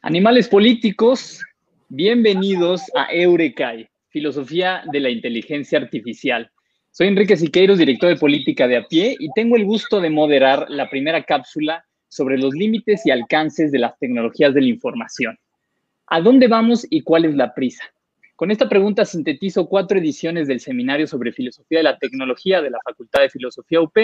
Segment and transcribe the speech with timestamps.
[0.00, 1.44] Animales políticos,
[1.88, 6.52] bienvenidos a Eurecai, Filosofía de la Inteligencia Artificial.
[6.92, 10.66] Soy Enrique Siqueiros, director de política de a pie, y tengo el gusto de moderar
[10.68, 15.36] la primera cápsula sobre los límites y alcances de las tecnologías de la información.
[16.06, 17.82] ¿A dónde vamos y cuál es la prisa?
[18.36, 22.78] Con esta pregunta sintetizo cuatro ediciones del Seminario sobre Filosofía de la Tecnología de la
[22.84, 23.96] Facultad de Filosofía UP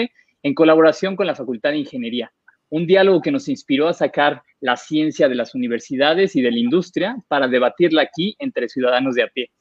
[0.43, 2.33] en colaboración con la Facultad de Ingeniería
[2.69, 6.59] un diálogo que nos inspiró a sacar la ciencia de las universidades y de la
[6.59, 9.51] industria para debatirla aquí entre ciudadanos de a pie.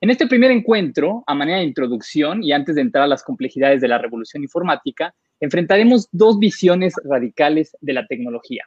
[0.00, 3.80] En este primer encuentro, a manera de introducción y antes de entrar a las complejidades
[3.80, 8.64] de la revolución informática, enfrentaremos dos visiones radicales de la tecnología.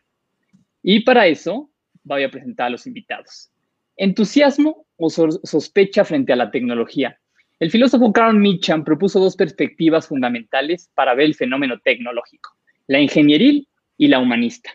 [0.82, 1.70] Y para eso
[2.04, 3.50] voy a presentar a los invitados.
[3.96, 7.18] Entusiasmo o sospecha frente a la tecnología.
[7.60, 12.52] El filósofo Carl Mitcham propuso dos perspectivas fundamentales para ver el fenómeno tecnológico,
[12.88, 14.72] la ingenieril y la humanista.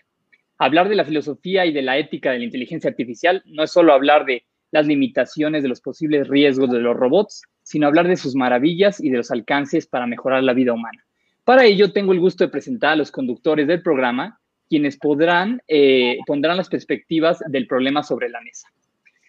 [0.59, 3.93] Hablar de la filosofía y de la ética de la inteligencia artificial no es solo
[3.93, 8.35] hablar de las limitaciones de los posibles riesgos de los robots, sino hablar de sus
[8.35, 11.05] maravillas y de los alcances para mejorar la vida humana.
[11.45, 16.19] Para ello, tengo el gusto de presentar a los conductores del programa, quienes podrán, eh,
[16.27, 18.69] pondrán las perspectivas del problema sobre la mesa.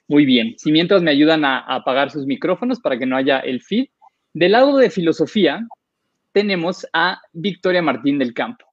[0.08, 3.40] Muy bien, si mientras me ayudan a, a apagar sus micrófonos para que no haya
[3.40, 3.88] el feed.
[4.34, 5.66] Del lado de filosofía,
[6.34, 8.69] tenemos a Victoria Martín del Campo.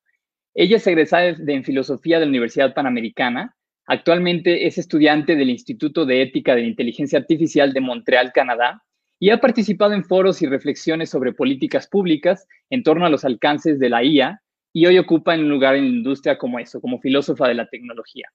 [0.58, 3.54] Ella es egresada de, en Filosofía de la Universidad Panamericana.
[3.84, 8.82] Actualmente es estudiante del Instituto de Ética de Inteligencia Artificial de Montreal, Canadá,
[9.18, 13.78] y ha participado en foros y reflexiones sobre políticas públicas en torno a los alcances
[13.78, 14.40] de la IA
[14.72, 18.26] y hoy ocupa un lugar en la industria como eso, como filósofa de la tecnología.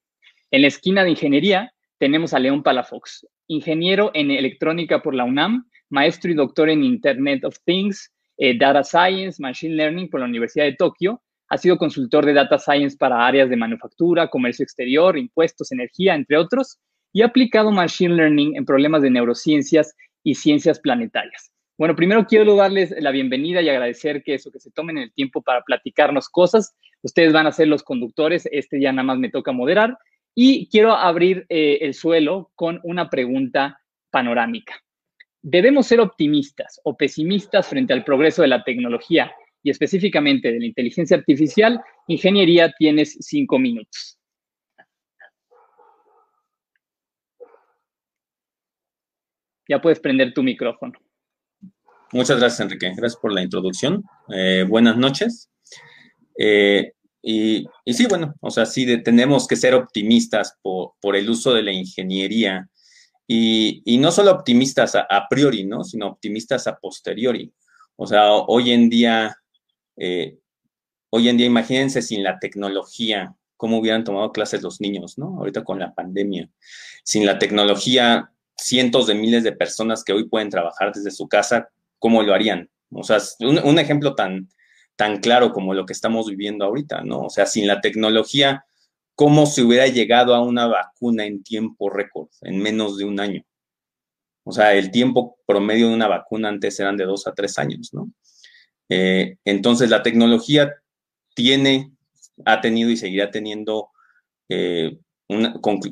[0.51, 5.67] En la esquina de ingeniería tenemos a León Palafox, ingeniero en electrónica por la UNAM,
[5.89, 10.65] maestro y doctor en Internet of Things, eh, Data Science, Machine Learning por la Universidad
[10.65, 11.19] de Tokio
[11.51, 16.37] ha sido consultor de Data Science para áreas de manufactura, comercio exterior, impuestos, energía, entre
[16.37, 16.79] otros,
[17.11, 19.93] y ha aplicado Machine Learning en problemas de neurociencias
[20.23, 21.51] y ciencias planetarias.
[21.77, 25.41] Bueno, primero quiero darles la bienvenida y agradecer que eso, que se tomen el tiempo
[25.41, 26.73] para platicarnos cosas.
[27.01, 29.97] Ustedes van a ser los conductores, este ya nada más me toca moderar.
[30.33, 34.75] Y quiero abrir eh, el suelo con una pregunta panorámica.
[35.41, 39.33] ¿Debemos ser optimistas o pesimistas frente al progreso de la tecnología
[39.63, 44.17] y específicamente de la inteligencia artificial, ingeniería tienes cinco minutos.
[49.67, 50.93] Ya puedes prender tu micrófono.
[52.11, 52.91] Muchas gracias, Enrique.
[52.95, 54.03] Gracias por la introducción.
[54.33, 55.49] Eh, buenas noches.
[56.37, 56.91] Eh,
[57.21, 61.71] y, sí, bueno, o sea, sí tenemos que ser optimistas por, el uso de la
[61.71, 62.67] ingeniería
[63.27, 65.83] y, no solo optimistas a, a, priori, ¿no?
[65.83, 67.53] Sino optimistas a posteriori.
[67.95, 69.37] O sea, hoy en día
[69.97, 70.37] eh,
[71.09, 75.37] hoy en día, imagínense sin la tecnología, cómo hubieran tomado clases los niños, ¿no?
[75.37, 76.49] Ahorita con la pandemia.
[77.03, 81.69] Sin la tecnología, cientos de miles de personas que hoy pueden trabajar desde su casa,
[81.99, 82.69] ¿cómo lo harían?
[82.91, 84.49] O sea, un, ejemplo tan,
[84.95, 87.21] tan claro como lo que estamos viviendo ahorita, ¿no?
[87.21, 88.65] O sea, sin la tecnología,
[89.15, 93.43] ¿cómo se hubiera llegado a una vacuna en tiempo récord, en menos de un año?
[94.43, 97.93] O sea, el tiempo promedio de una vacuna antes eran de dos a tres años,
[97.93, 98.11] ¿no?
[98.93, 100.75] Eh, entonces, la tecnología
[101.33, 101.93] tiene,
[102.45, 103.87] ha tenido y seguirá teniendo
[104.49, 104.97] eh,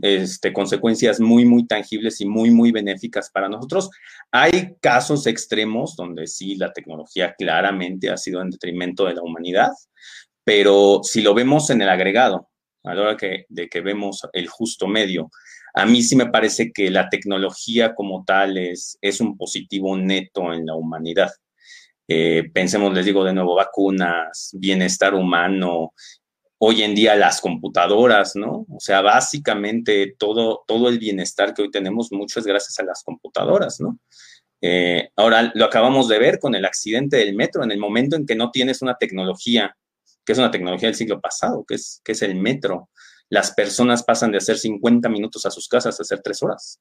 [0.02, 3.90] este, consecuencias muy, muy tangibles y muy, muy benéficas para nosotros.
[4.32, 9.72] Hay casos extremos donde sí la tecnología claramente ha sido en detrimento de la humanidad,
[10.44, 12.50] pero si lo vemos en el agregado,
[12.84, 15.30] a la hora que, de que vemos el justo medio,
[15.74, 20.52] a mí sí me parece que la tecnología como tal es, es un positivo neto
[20.54, 21.32] en la humanidad.
[22.12, 25.94] Eh, pensemos, les digo de nuevo, vacunas, bienestar humano,
[26.58, 28.66] hoy en día las computadoras, ¿no?
[28.68, 33.04] O sea, básicamente todo, todo el bienestar que hoy tenemos, mucho es gracias a las
[33.04, 34.00] computadoras, ¿no?
[34.60, 38.26] Eh, ahora lo acabamos de ver con el accidente del metro, en el momento en
[38.26, 39.78] que no tienes una tecnología,
[40.26, 42.90] que es una tecnología del siglo pasado, que es, que es el metro,
[43.30, 46.80] las personas pasan de hacer 50 minutos a sus casas a hacer tres horas.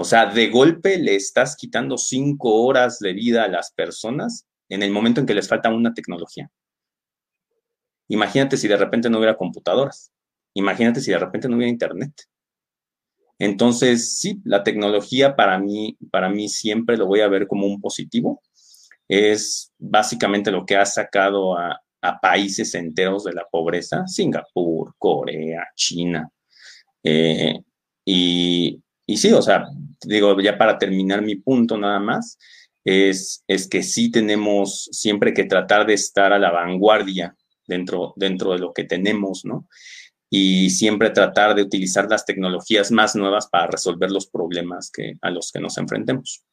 [0.00, 4.84] O sea, de golpe le estás quitando cinco horas de vida a las personas en
[4.84, 6.48] el momento en que les falta una tecnología.
[8.06, 10.12] Imagínate si de repente no hubiera computadoras.
[10.54, 12.12] Imagínate si de repente no hubiera internet.
[13.40, 17.80] Entonces, sí, la tecnología para mí, para mí siempre lo voy a ver como un
[17.80, 18.40] positivo.
[19.08, 21.82] Es básicamente lo que ha sacado a,
[22.22, 26.30] países enteros de la pobreza, Singapur, Corea, China.
[27.02, 27.60] Eh,
[28.04, 29.64] y, y sí, o sea,
[30.04, 32.38] digo, ya para terminar mi punto nada más,
[32.84, 37.34] es, es que sí tenemos siempre que tratar de estar a la vanguardia
[37.66, 39.66] dentro, dentro de lo que tenemos, ¿no?
[40.30, 45.30] y siempre tratar de utilizar las tecnologías más nuevas para resolver los problemas que, a
[45.30, 46.44] los que nos enfrentemos.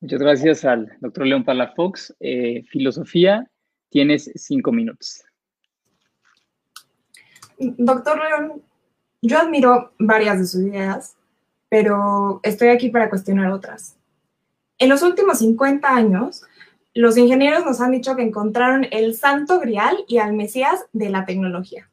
[0.00, 2.14] Muchas gracias al doctor León Palafox.
[2.20, 3.50] Eh, filosofía,
[3.88, 5.24] tienes cinco minutos.
[7.58, 8.62] Doctor León,
[9.26, 11.16] yo admiro varias de sus ideas,
[11.68, 13.96] pero estoy aquí para cuestionar otras.
[14.78, 16.42] En los últimos 50 años,
[16.94, 21.24] los ingenieros nos han dicho que encontraron el santo grial y al mesías de la
[21.24, 21.90] tecnología,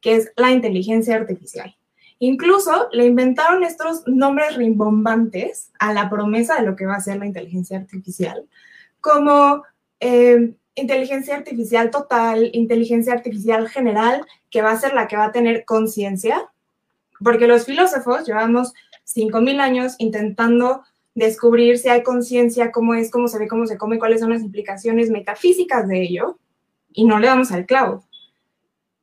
[0.00, 1.76] que es la inteligencia artificial.
[2.18, 7.18] Incluso le inventaron estos nombres rimbombantes a la promesa de lo que va a ser
[7.18, 8.46] la inteligencia artificial,
[9.00, 9.62] como
[10.00, 15.32] eh, inteligencia artificial total, inteligencia artificial general, que va a ser la que va a
[15.32, 16.50] tener conciencia,
[17.22, 18.72] porque los filósofos llevamos
[19.06, 20.82] 5.000 años intentando
[21.14, 24.42] descubrir si hay conciencia, cómo es, cómo se ve, cómo se come, cuáles son las
[24.42, 26.38] implicaciones metafísicas de ello,
[26.92, 28.04] y no le damos al clavo.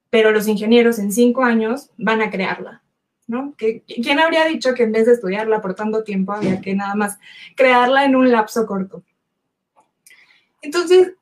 [0.10, 2.84] Pero los ingenieros en cinco años van a crearla,
[3.28, 3.56] ¿no?
[3.58, 7.18] ¿Quién habría dicho que en vez de estudiarla por tanto tiempo había que nada más
[7.56, 9.04] crearla en un lapso corto?
[10.62, 11.14] Entonces,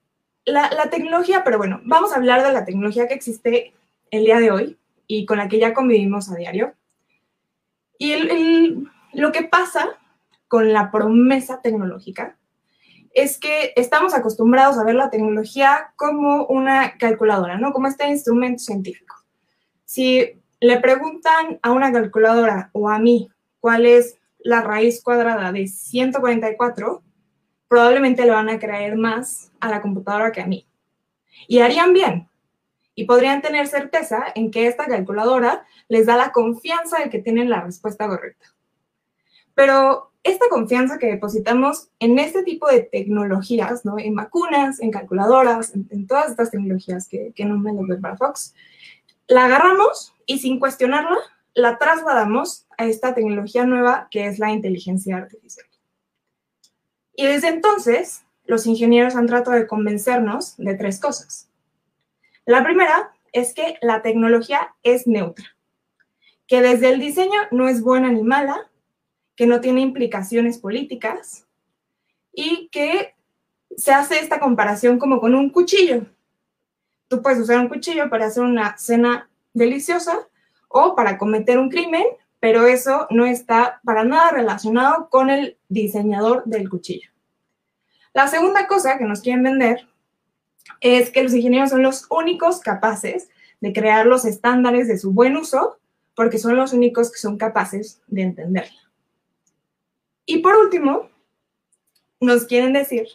[0.46, 3.74] la, tecnología, pero bueno, vamos a hablar de la tecnología que existe
[4.12, 4.78] el día de hoy
[5.08, 6.74] y con la que ya convivimos a diario.
[8.04, 9.88] Y lo que pasa
[10.48, 12.36] con la promesa tecnológica
[13.14, 17.74] es que estamos acostumbrados a ver la tecnología como una calculadora, ¿no?
[17.74, 19.18] Como este instrumento científico.
[19.86, 25.68] Si le preguntan a una calculadora o a mí cuál es la raíz cuadrada de
[25.68, 27.04] 144,
[27.68, 30.66] probablemente le van a creer más a la computadora que a mí.
[31.48, 32.31] Y harían bien.
[33.02, 37.50] Y podrían tener certeza en que esta calculadora les da la confianza de que tienen
[37.50, 38.54] la respuesta correcta.
[39.56, 43.98] Pero esta confianza que depositamos en este tipo de tecnologías, ¿no?
[43.98, 48.54] en vacunas, en calculadoras, en, todas estas tecnologías que, que nombran para Fox,
[49.28, 51.18] la agarramos y sin cuestionarla,
[51.56, 55.66] la trasladamos a esta tecnología nueva que es la inteligencia artificial.
[57.16, 61.51] Y desde entonces, los ingenieros han tratado de convencernos de tres cosas.
[62.46, 65.46] La primera es que la tecnología es neutra,
[66.48, 68.70] que desde el diseño no es buena ni mala,
[69.36, 71.46] que no tiene implicaciones políticas
[72.34, 73.16] y que
[73.78, 76.06] se hace esta comparación como con un cuchillo.
[77.08, 80.28] Tú puedes usar un cuchillo para hacer una cena deliciosa
[80.68, 82.06] o para cometer un crimen,
[82.40, 87.10] pero eso no está para nada relacionado con el diseñador del cuchillo.
[88.14, 89.88] La segunda cosa que nos quieren vender
[90.80, 93.30] es que los ingenieros son los únicos capaces
[93.60, 95.78] de crear los estándares de su buen uso,
[96.16, 98.92] porque son los únicos que son capaces de entenderla.
[100.26, 101.10] Y por último,
[102.20, 103.08] nos quieren decir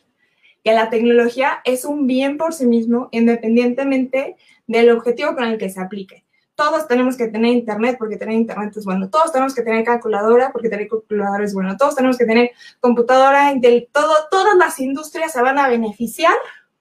[0.65, 4.37] que la tecnología es un bien por sí mismo, independientemente
[4.67, 6.25] del objetivo con el que se aplique.
[6.57, 10.51] Todos tenemos que tener internet porque tener internet es bueno, todos tenemos que tener calculadora
[10.53, 12.51] porque tener calculadora es bueno, todos tenemos que tener
[12.81, 13.53] computadora,
[13.93, 16.35] todo, todas las industrias se van a beneficiar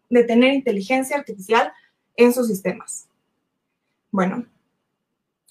[0.10, 1.72] de tener inteligencia artificial
[2.16, 3.08] en sus sistemas.
[4.12, 4.46] Bueno,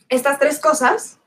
[0.09, 1.19] estas tres cosas,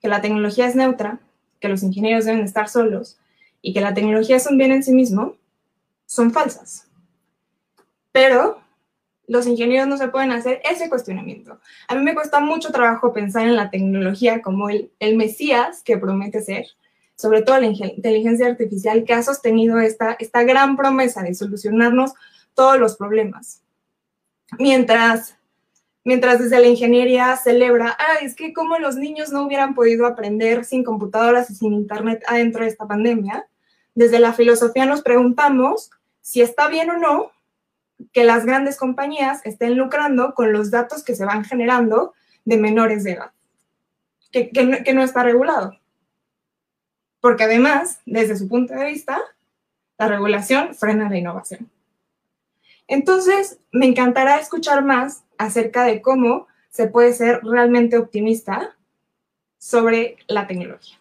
[0.00, 1.20] que la tecnología es neutra,
[1.60, 3.18] que los ingenieros deben estar solos
[3.62, 5.36] y que la tecnología es un bien en sí mismo,
[6.04, 6.88] son falsas.
[8.12, 8.60] Pero
[9.26, 11.58] los ingenieros no se pueden hacer ese cuestionamiento.
[11.88, 15.96] A mí me cuesta mucho trabajo pensar en la tecnología como el, el Mesías que
[15.96, 16.66] promete ser,
[17.16, 22.12] sobre todo la inteligencia artificial que ha sostenido esta, esta gran promesa de solucionarnos
[22.54, 23.62] todos los problemas.
[24.58, 25.36] Mientras,
[26.04, 30.64] mientras desde la ingeniería celebra, ah, es que como los niños no hubieran podido aprender
[30.64, 33.46] sin computadoras y sin internet adentro de esta pandemia,
[33.94, 37.30] desde la filosofía nos preguntamos si está bien o no
[38.12, 43.04] que las grandes compañías estén lucrando con los datos que se van generando de menores
[43.04, 43.32] de edad,
[44.32, 45.78] que, no, está regulado.
[47.20, 49.20] Porque además, desde su punto de vista,
[49.96, 51.70] la regulación frena la innovación.
[52.86, 58.76] Entonces, me encantará escuchar más acerca de cómo se puede ser realmente optimista
[59.58, 60.98] sobre la tecnología.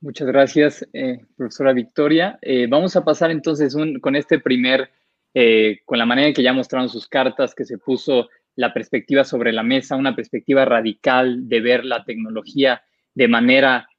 [0.00, 2.38] Muchas gracias, eh, profesora Victoria.
[2.40, 4.90] Eh, vamos a pasar entonces con este primer,
[5.34, 9.24] eh, con la manera en que ya mostraron sus cartas, que se puso la perspectiva
[9.24, 12.82] sobre la mesa, una perspectiva radical de ver la tecnología
[13.14, 13.89] de manera,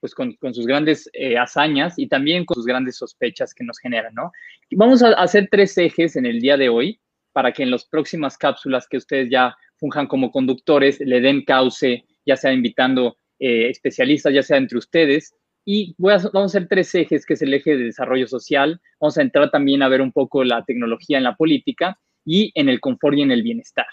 [0.00, 4.30] pues con, sus grandes hazañas y también con sus grandes sospechas que nos generan, ¿no?
[4.72, 7.00] Vamos a hacer tres ejes en el día de hoy
[7.32, 12.04] para que en las próximas cápsulas que ustedes ya funjan como conductores le den cauce,
[12.24, 15.34] ya sea invitando especialistas, ya sea entre ustedes,
[15.70, 18.80] y voy a, vamos a hacer tres ejes, que es el eje de desarrollo social.
[18.98, 22.00] Vamos a entrar también a ver un poco la tecnología en la política.
[22.24, 23.86] y en el confort y en el bienestar.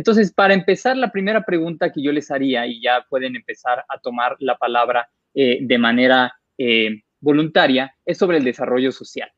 [0.00, 3.98] Entonces, para empezar, la primera pregunta que yo les haría, y ya pueden empezar a
[3.98, 9.30] tomar la palabra eh, de manera eh, voluntaria, es sobre el desarrollo social.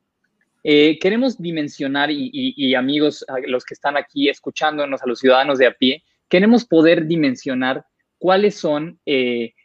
[0.63, 5.73] Eh, queremos dimensionar, y, amigos, los que están aquí escuchándonos, a los ciudadanos de a
[5.73, 7.85] pie, queremos poder dimensionar
[8.19, 9.01] cuáles son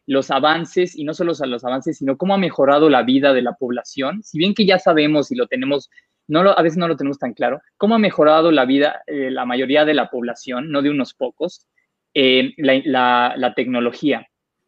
[0.07, 3.53] los avances, y no solo los avances, sino cómo ha mejorado la vida de la
[3.53, 4.23] población.
[4.23, 5.91] Si bien que ya sabemos y lo tenemos
[6.27, 9.45] no a veces no lo tenemos tan claro, cómo ha mejorado la vida eh, la
[9.45, 11.65] mayoría de la población, no de unos pocos,
[12.13, 14.27] eh, la, tecnología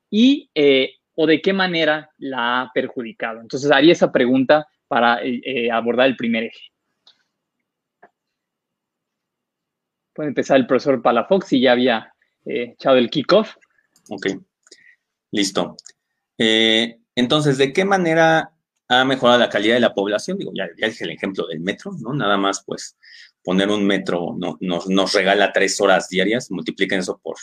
[0.10, 3.42] y eh, o de qué manera la ha perjudicado.
[3.42, 5.20] Entonces haría esa pregunta para
[5.72, 6.72] abordar el primer eje.
[10.13, 12.13] Puede empezar el profesor Palafox si ya había
[12.46, 13.56] echado el kickoff.
[14.10, 14.28] Ok,
[15.32, 15.75] listo.
[16.38, 18.51] entonces, ¿de qué manera
[18.89, 20.38] ha mejorado la calidad de la población.
[20.38, 22.13] Digo, ya, dije el ejemplo del metro, ¿no?
[22.13, 22.98] Nada más, pues,
[23.43, 27.38] poner un metro no, nos, regala tres horas diarias, multipliquen eso por,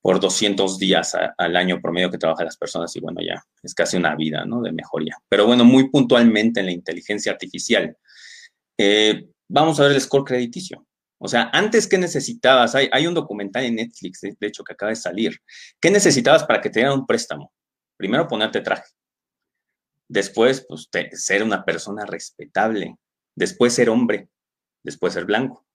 [0.00, 3.96] por 200 días al año promedio que trabajan las personas y bueno, ya es casi
[3.96, 4.62] una vida, ¿no?
[4.62, 5.16] De mejoría.
[5.28, 7.96] Pero bueno, muy puntualmente en la inteligencia artificial.
[8.78, 10.86] Eh, vamos a ver el score crediticio.
[11.18, 12.74] O sea, antes, ¿qué necesitabas?
[12.74, 15.38] Hay, hay un documental en Netflix, de, hecho, que acaba de salir.
[15.80, 17.52] ¿Qué necesitabas para que te dieran un préstamo?
[17.96, 18.84] Primero, ponerte traje.
[20.08, 22.96] Después, pues, ser una persona respetable.
[23.34, 24.28] Después, ser hombre.
[24.82, 25.66] Después, ser blanco.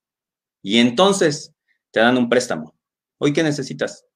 [0.62, 1.54] Y entonces,
[1.90, 2.74] te dan un préstamo.
[3.18, 4.06] ¿Hoy qué necesitas?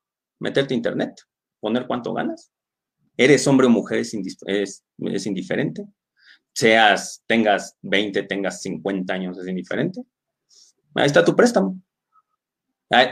[0.41, 1.21] Meterte a internet,
[1.61, 2.51] poner cuánto ganas.
[3.17, 3.99] ¿Eres hombre o mujer?
[3.99, 4.15] Es,
[4.47, 5.87] es, indiferente.
[6.53, 10.03] Seas, tengas 20, tengas 50 años, es indiferente.
[10.95, 11.81] Ahí está tu préstamo.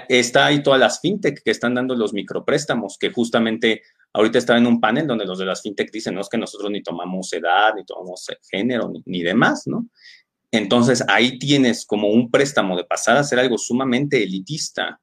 [0.08, 3.82] Está ahí todas las fintech que están dando los micropréstamos, que justamente
[4.14, 6.70] Ahorita estaba en un panel donde los de las fintech dicen, no es que nosotros
[6.70, 9.88] ni tomamos edad, ni tomamos género, ni, demás, ¿no?
[10.50, 15.00] Entonces ahí tienes como un préstamo de pasar a ser algo sumamente elitista.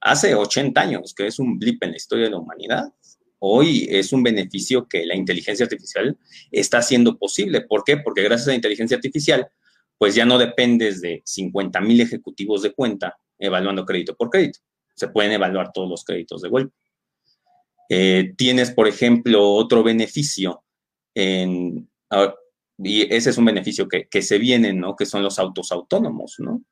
[0.00, 2.92] Hace 80 años, que es un blip en la historia de la humanidad,
[3.40, 6.16] hoy es un beneficio que la inteligencia artificial
[6.52, 7.62] está haciendo posible.
[7.62, 7.96] ¿Por qué?
[7.96, 9.48] Porque gracias a la inteligencia artificial,
[9.98, 14.60] pues ya no dependes de 50 mil ejecutivos de cuenta evaluando crédito por crédito.
[14.94, 16.74] Se pueden evaluar todos los créditos de golpe.
[17.88, 20.64] Eh, tienes, por ejemplo, otro beneficio,
[21.14, 21.88] en,
[22.78, 24.96] y ese es un beneficio que, se viene, ¿no?
[24.96, 26.62] Que son los autos autónomos, ¿no?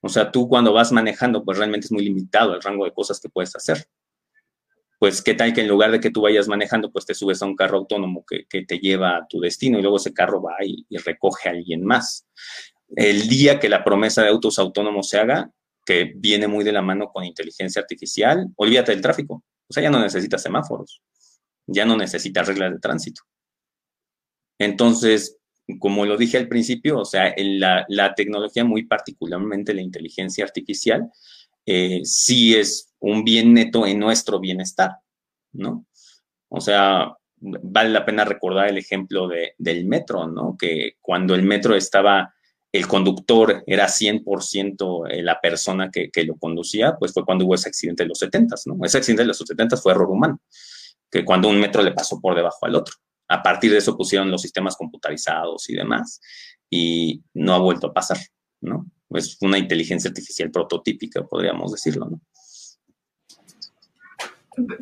[0.00, 3.20] O sea, tú cuando vas manejando, pues realmente es muy limitado el rango de cosas
[3.20, 3.88] que puedes hacer.
[4.98, 7.46] Pues, ¿qué tal que en lugar de que tú vayas manejando, pues te subes a
[7.46, 10.86] un carro autónomo que, te lleva a tu destino y luego ese carro va y
[11.04, 12.26] recoge a alguien más?
[12.96, 15.50] El día que la promesa de autos autónomos se haga,
[15.84, 19.90] que viene muy de la mano con inteligencia artificial, olvídate del tráfico o sea, ya
[19.90, 21.02] no necesitas semáforos,
[21.66, 23.22] ya no necesitas reglas de tránsito.
[24.58, 25.38] Entonces,
[25.78, 31.10] como lo dije al principio, o sea, la, tecnología, muy particularmente la inteligencia artificial,
[31.66, 34.92] eh, sí es un bien neto en nuestro bienestar,
[35.52, 35.86] ¿no?
[36.48, 40.56] O sea, vale la pena recordar el ejemplo de, del metro, ¿no?
[40.58, 42.34] Que cuando el metro estaba
[42.72, 47.68] el conductor era 100% eh, la persona que, lo conducía, pues fue cuando hubo ese
[47.68, 48.76] accidente de los 70, ¿no?
[48.84, 50.40] Ese accidente de los 70 fue error humano,
[51.10, 52.94] que cuando un metro le pasó por debajo al otro.
[53.28, 56.20] A partir de eso pusieron los sistemas computarizados y demás,
[56.68, 58.18] y no ha vuelto a pasar,
[58.60, 58.86] ¿no?
[59.10, 62.20] Es una inteligencia artificial prototípica, podríamos decirlo, ¿no?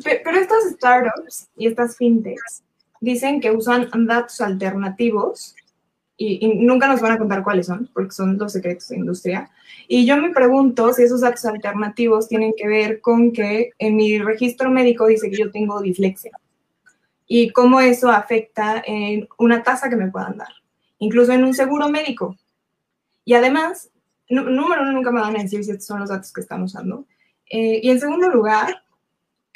[0.03, 2.63] Pero estas startups y estas fintechs
[2.99, 5.55] dicen que usan datos alternativos
[6.17, 9.49] y, nunca nos van a contar cuáles son, porque son los secretos de industria.
[9.87, 14.17] Y yo me pregunto si esos datos alternativos tienen que ver con que en mi
[14.17, 16.31] registro médico dice que yo tengo dislexia
[17.27, 20.51] y cómo eso afecta en una tasa que me puedan dar,
[20.97, 22.35] incluso en un seguro médico.
[23.23, 23.89] Y además,
[24.29, 27.05] número uno, nunca me van a decir si estos son los datos que están usando.
[27.49, 28.83] Eh, y en segundo lugar,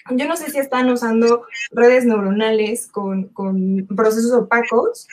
[0.10, 5.08] yo no sé si están usando redes neuronales con, con procesos opacos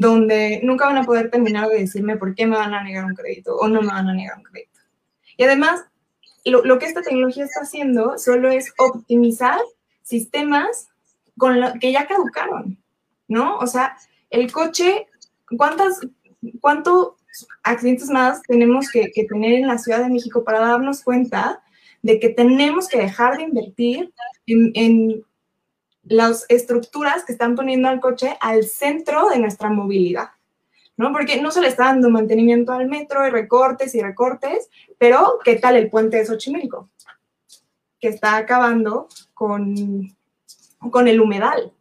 [0.00, 3.16] donde nunca van a poder terminar de decirme por qué me van a negar un
[3.16, 4.78] crédito o no me van a negar un crédito.
[5.36, 5.84] Y además,
[6.44, 9.58] lo, que esta tecnología está haciendo solo es optimizar
[10.02, 10.88] sistemas
[11.36, 12.78] con lo, que ya caducaron,
[13.26, 13.58] ¿no?
[13.58, 13.96] O sea,
[14.30, 15.08] el coche,
[15.56, 15.98] ¿cuántas,
[16.60, 17.14] ¿cuántos
[17.64, 21.60] accidentes más tenemos que, tener en la Ciudad de México para darnos cuenta
[22.02, 24.12] de que tenemos que dejar de invertir
[24.46, 25.24] en
[26.08, 30.30] las estructuras que están poniendo al coche al centro de nuestra movilidad,
[30.96, 31.12] ¿no?
[31.12, 35.56] Porque no se le está dando mantenimiento al metro y recortes y recortes, pero ¿qué
[35.56, 36.88] tal el puente de Xochimilco?
[38.00, 40.16] Que está acabando con,
[40.90, 41.72] con el humedal,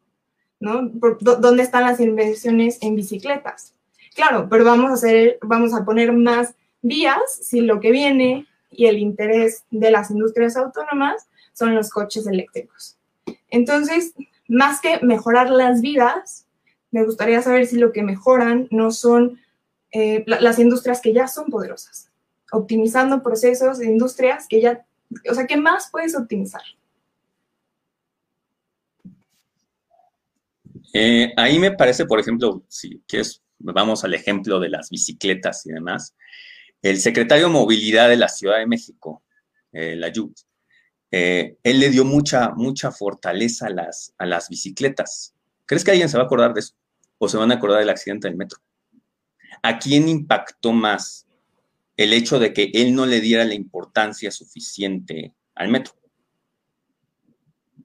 [0.60, 0.90] ¿no?
[1.20, 3.74] ¿Dónde están las inversiones en bicicletas?
[4.16, 8.88] Claro, pero vamos a hacer, vamos a poner más vías si lo que viene y
[8.88, 12.97] el interés de las industrias autónomas son los coches eléctricos.
[13.50, 14.14] Entonces,
[14.48, 16.46] más que mejorar las vidas,
[16.92, 19.40] me gustaría saber si lo que mejoran no son
[19.92, 22.12] eh, las industrias que ya son poderosas,
[22.52, 24.86] optimizando procesos de industrias que ya,
[25.30, 26.62] o sea, ¿qué más puedes optimizar?
[30.94, 35.72] Eh, ahí me parece, por ejemplo, si quieres, vamos al ejemplo de las bicicletas y
[35.72, 36.16] demás.
[36.82, 39.24] El secretario de Movilidad de la Ciudad de México,
[39.72, 40.38] eh, la YUT,
[41.12, 45.34] eh, él le dio mucha, mucha fortaleza a las, a las bicicletas.
[45.66, 46.76] ¿Crees que alguien se va a acordar de eso?
[47.18, 48.60] ¿O se van a acordar del accidente del metro?
[49.64, 51.26] ¿A quién impactó más
[51.96, 55.94] el hecho de que él no le diera la importancia suficiente al metro?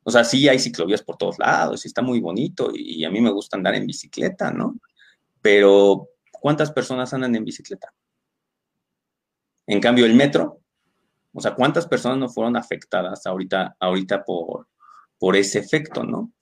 [0.04, 3.20] O sea, sí hay ciclovías por todos lados y está muy bonito y a mí
[3.20, 4.78] me gusta andar en bicicleta, ¿no?
[5.40, 7.92] Pero, ¿cuántas personas andan en bicicleta?
[9.66, 10.60] En cambio, el metro,
[11.32, 14.68] o sea, ¿cuántas personas no fueron afectadas ahorita, ahorita por,
[15.18, 16.32] por ese efecto, ¿no?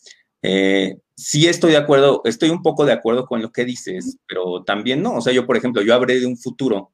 [0.43, 4.65] Eh, sí estoy de acuerdo, estoy un poco de acuerdo con lo que dices, pero
[4.65, 5.17] también no.
[5.17, 6.93] O sea, yo, por ejemplo, yo hablé de un futuro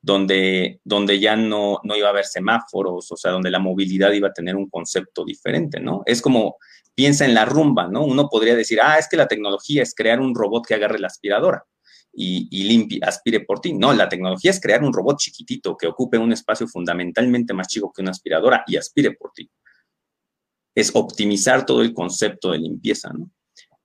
[0.00, 4.28] donde, donde ya no, no iba a haber semáforos, o sea, donde la movilidad iba
[4.28, 6.02] a tener un concepto diferente, ¿no?
[6.06, 6.56] Es como,
[6.94, 8.04] piensa en la rumba, ¿no?
[8.04, 11.06] Uno podría decir, ah, es que la tecnología es crear un robot que agarre la
[11.06, 11.64] aspiradora
[12.20, 13.72] y, y limpie, aspire por ti.
[13.72, 17.92] No, la tecnología es crear un robot chiquitito que ocupe un espacio fundamentalmente más chico
[17.94, 19.48] que una aspiradora y aspire por ti.
[20.74, 23.30] Es optimizar todo el concepto de limpieza, ¿no?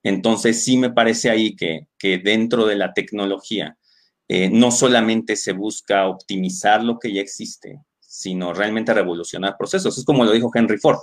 [0.02, 3.78] Entonces, sí me parece ahí que, que dentro de la tecnología,
[4.26, 9.96] eh, no solamente se busca optimizar lo que ya existe, sino realmente revolucionar procesos.
[9.96, 10.98] Es como lo dijo Henry Ford.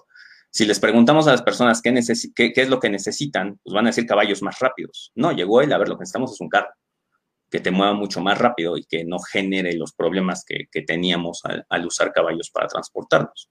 [0.52, 1.94] Si les preguntamos a las personas qué,
[2.36, 5.12] qué, es lo que necesitan, pues van a decir caballos más rápidos.
[5.16, 6.70] No, llegó él, a ver, lo que necesitamos es un carro
[7.52, 11.86] que te mueva mucho más rápido y que no genere los problemas que, teníamos al,
[11.86, 13.50] usar caballos para transportarnos.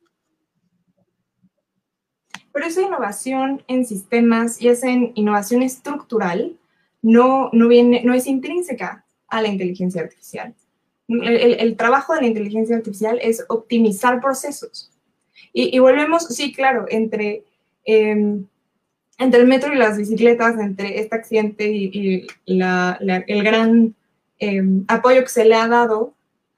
[2.53, 6.59] Pero esa innovación en sistemas y esa innovación estructural
[7.03, 10.55] no, no, viene, no es intrínseca a la inteligencia artificial.
[11.07, 14.91] El, trabajo de la inteligencia artificial es optimizar procesos.
[15.53, 17.45] Y, volvemos, sí, claro, entre,
[17.85, 18.47] em,
[19.21, 23.95] entre el metro y las bicicletas, entre este accidente y, el gran
[24.39, 26.15] em, apoyo que se le ha dado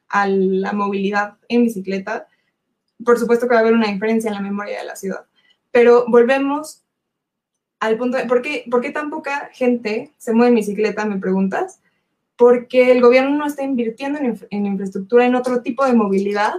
[0.08, 2.26] a la movilidad en bicicleta,
[3.04, 5.26] por supuesto que va a haber una diferencia en la memoria de la ciudad.
[5.70, 6.82] Pero volvemos
[7.80, 11.18] al punto de, ¿por qué, ¿por qué tan poca gente se mueve en bicicleta, me
[11.18, 11.82] preguntas?
[12.42, 16.54] porque el gobierno no está invirtiendo en, infraestructura, en otro tipo de movilidad,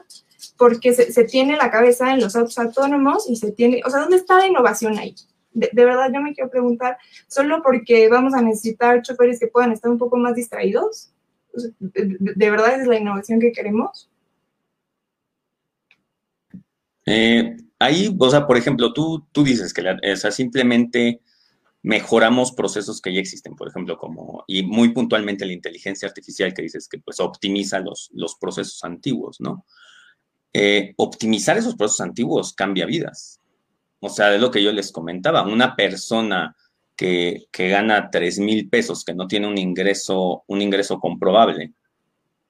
[0.58, 4.16] porque se, tiene la cabeza en los autos autónomos y se tiene, o sea, ¿dónde
[4.16, 5.13] está la innovación ahí?
[5.54, 9.92] De, verdad, yo me quiero preguntar, ¿solo porque vamos a necesitar choferes que puedan estar
[9.92, 11.12] un poco más distraídos?
[11.80, 14.10] ¿De, verdad es la innovación que queremos?
[17.06, 21.22] Eh, ahí, o sea, por ejemplo, tú, tú dices que la, o sea, simplemente
[21.84, 26.62] mejoramos procesos que ya existen, por ejemplo, como, y muy puntualmente la inteligencia artificial que
[26.62, 29.66] dices que pues optimiza los, los procesos antiguos, ¿no?
[30.54, 33.39] Eh, optimizar esos procesos antiguos cambia vidas.
[34.06, 36.58] O sea, de lo que yo les comentaba, una persona
[36.94, 41.72] que, que gana 3 mil pesos, que no tiene un ingreso, un ingreso comprobable,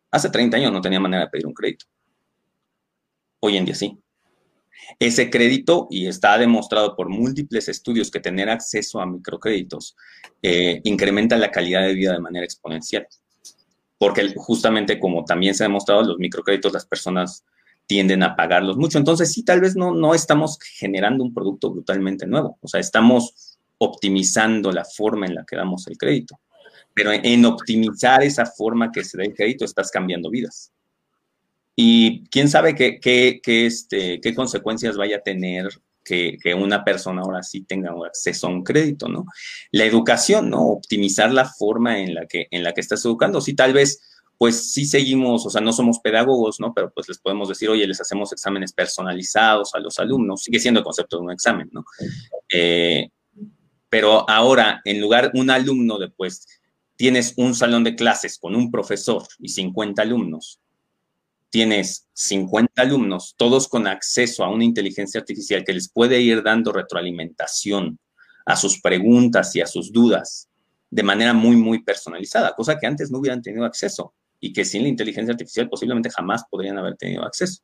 [0.10, 1.86] hace 30 años no tenía manera de pedir un crédito.
[3.40, 4.00] Hoy en día sí.
[4.98, 9.96] Ese crédito, y está demostrado por múltiples estudios que tener acceso a microcréditos
[10.42, 13.08] eh, incrementa la calidad de vida de manera exponencial.
[14.00, 17.46] Porque justamente como también se ha demostrado, los microcréditos las personas
[17.86, 18.98] tienden a pagarlos mucho.
[18.98, 22.58] Entonces, sí, tal vez no, no estamos generando un producto brutalmente nuevo.
[22.62, 26.40] O sea, estamos optimizando la forma en la que damos el crédito.
[26.94, 30.72] Pero en optimizar esa forma que se da el crédito, estás cambiando vidas.
[31.76, 35.70] Y quién sabe qué, qué, qué, este, qué consecuencias vaya a tener
[36.04, 39.26] que, que, una persona ahora sí tenga acceso a un crédito, ¿no?
[39.72, 40.68] La educación, ¿no?
[40.68, 43.42] Optimizar la forma en la que, en la que estás educando.
[43.42, 44.02] Sí, tal vez,
[44.38, 46.74] pues sí seguimos, o sea, no somos pedagogos, ¿no?
[46.74, 50.44] Pero pues les podemos decir, oye, les hacemos exámenes personalizados a los alumnos.
[50.44, 51.86] Sigue siendo el concepto de un examen, ¿no?
[52.52, 53.10] Eh,
[53.90, 56.48] pero ahora, en lugar un alumno después,
[56.96, 60.60] tienes un salón de clases con un profesor y 50 alumnos
[61.54, 66.72] tienes 50 alumnos, todos con acceso a una inteligencia artificial que les puede ir dando
[66.72, 68.00] retroalimentación
[68.44, 70.50] a sus preguntas y a sus dudas
[70.90, 74.84] de manera muy, muy personalizada, cosa que antes no hubieran tenido acceso y que sin
[74.84, 77.64] la inteligencia artificial posiblemente jamás podrían haber tenido acceso.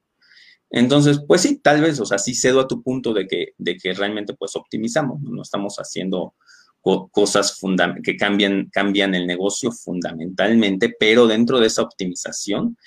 [0.69, 3.75] Entonces, pues sí, tal vez, o sea, sí cedo a tu punto de que, de
[3.75, 6.35] que realmente pues optimizamos, no, estamos haciendo
[6.81, 7.59] cosas
[8.01, 12.77] que cambian, cambian el negocio fundamentalmente, pero dentro de esa optimización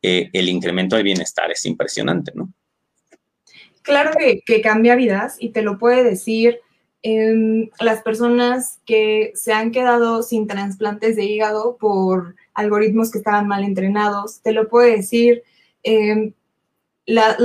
[0.00, 2.52] eh, el incremento del bienestar es impresionante, ¿no?
[3.82, 6.60] Claro que, cambia vidas y te lo puede decir
[7.02, 13.48] em, las personas que se han quedado sin trasplantes de hígado por algoritmos que estaban
[13.48, 15.42] mal entrenados, te lo puede decir
[15.82, 16.32] em,
[17.06, 17.38] las,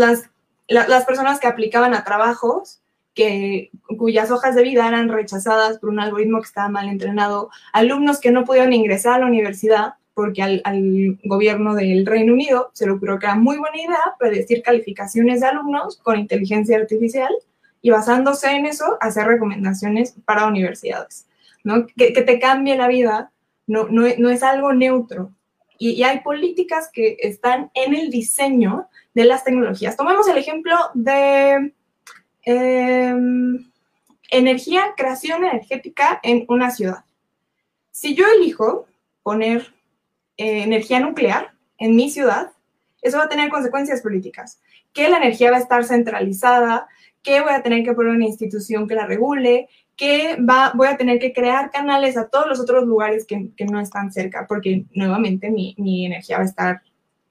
[0.67, 2.81] las personas que aplicaban a trabajos
[3.15, 8.19] que, cuyas hojas de vida eran rechazadas por un algoritmo que estaba mal entrenado, alumnos
[8.19, 12.93] que no pudieron ingresar a la universidad porque al, gobierno del Reino Unido se le
[12.93, 17.33] ocurrió que era muy buena idea predecir calificaciones de alumnos con inteligencia artificial
[17.85, 21.27] y basándose en eso hacer recomendaciones para universidades.
[21.63, 21.85] ¿no?
[21.85, 23.31] Que, te cambie la vida
[23.67, 25.29] no, no, no es algo neutro.
[25.77, 29.95] Y, y, hay políticas que están en el diseño de las tecnologías.
[29.95, 31.73] Tomemos el ejemplo de
[32.41, 33.71] em,
[34.31, 37.05] energía, creación energética en una ciudad.
[37.91, 38.87] Si yo elijo
[39.21, 39.75] poner
[40.37, 42.51] eh, energía nuclear en mi ciudad,
[43.03, 44.59] eso va a tener consecuencias políticas.
[44.91, 46.87] Que la energía va a estar centralizada,
[47.25, 50.95] que voy a tener que poner una institución que la regule, que va, voy a
[50.95, 55.49] tener que crear canales a todos los otros lugares que, no están cerca, porque nuevamente
[55.49, 56.81] mi, mi energía va a estar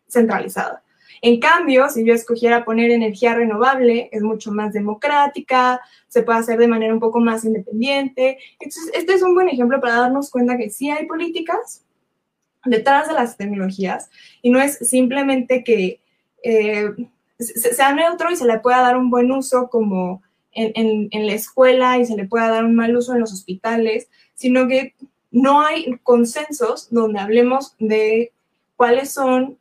[0.09, 0.83] centralizada.
[1.22, 6.59] En cambio, si yo escogiera poner energía renovable, es mucho más democrática, se puede hacer
[6.59, 8.38] de manera un poco más independiente.
[8.59, 11.85] Entonces, este es un buen ejemplo para darnos cuenta que sí hay políticas
[12.64, 14.11] detrás de las tecnologías
[14.42, 16.00] y no es simplemente que
[16.42, 16.90] eh,
[17.38, 22.05] sea neutro y se le pueda dar un buen uso como en, la escuela y
[22.05, 24.94] se le pueda dar un mal uso en los hospitales, sino que
[25.31, 28.33] no hay consensos donde hablemos de
[28.77, 29.59] cuáles son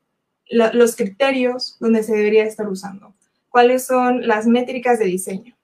[0.50, 3.16] los criterios donde se debería estar usando,
[3.50, 5.56] cuáles son las métricas de diseño.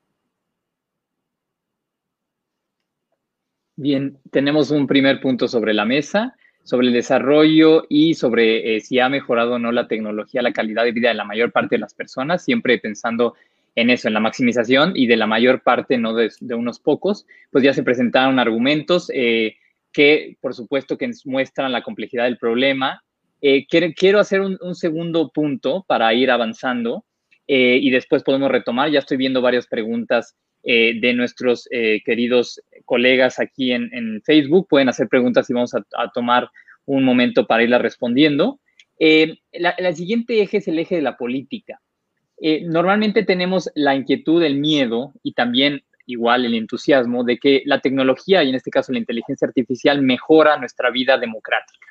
[3.76, 9.00] Bien, tenemos un primer punto sobre la mesa sobre el desarrollo y sobre eh, si
[9.00, 11.80] ha mejorado o no la tecnología, la calidad de vida de la mayor parte de
[11.80, 13.36] las personas, siempre pensando
[13.76, 17.63] en eso, en la maximización y de la mayor parte, no de, unos pocos, pues
[17.63, 19.56] ya se presentaron argumentos eh,
[19.91, 23.04] que, por supuesto, que muestran la complejidad del problema.
[23.41, 27.06] Eh, quiero, hacer un, un, segundo punto para ir avanzando
[27.52, 28.91] y después podemos retomar.
[28.91, 34.67] Ya estoy viendo varias preguntas eh, de nuestros eh, queridos colegas aquí en, Facebook.
[34.69, 36.50] Pueden hacer preguntas y vamos a, tomar
[36.86, 38.60] un momento para irlas respondiendo.
[39.00, 41.80] Eh, la, siguiente eje es el eje de la política.
[42.63, 48.43] normalmente tenemos la inquietud, el miedo y también igual el entusiasmo de que la tecnología,
[48.43, 51.88] y en este caso la inteligencia artificial, mejora nuestra vida democrática.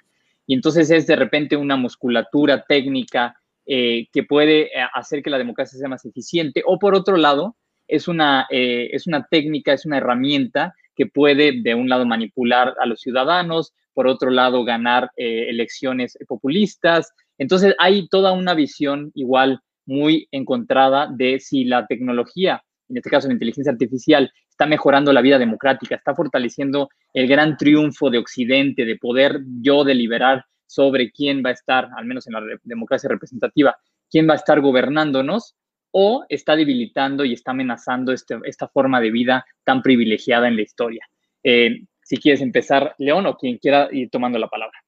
[0.46, 5.88] Y entonces es de repente una musculatura técnica que puede hacer que la democracia sea
[5.88, 6.62] más eficiente.
[6.66, 7.54] O por otro lado,
[7.88, 12.74] es una, eh, es una técnica, es una herramienta que puede, de un lado, manipular
[12.80, 17.12] a los ciudadanos, por otro lado, ganar eh, elecciones populistas.
[17.38, 23.26] Entonces, hay toda una visión igual muy encontrada de si la tecnología, en este caso
[23.26, 28.84] la inteligencia artificial, está mejorando la vida democrática, está fortaleciendo el gran triunfo de Occidente,
[28.84, 33.76] de poder yo deliberar sobre quién va a estar, al menos en la democracia representativa,
[34.10, 35.54] quién va a estar gobernándonos,
[35.90, 40.62] o está debilitando y está amenazando este, esta forma de vida tan privilegiada en la
[40.62, 41.08] historia.
[41.42, 44.78] Eh, si quieres empezar, León, o quien quiera ir tomando la palabra.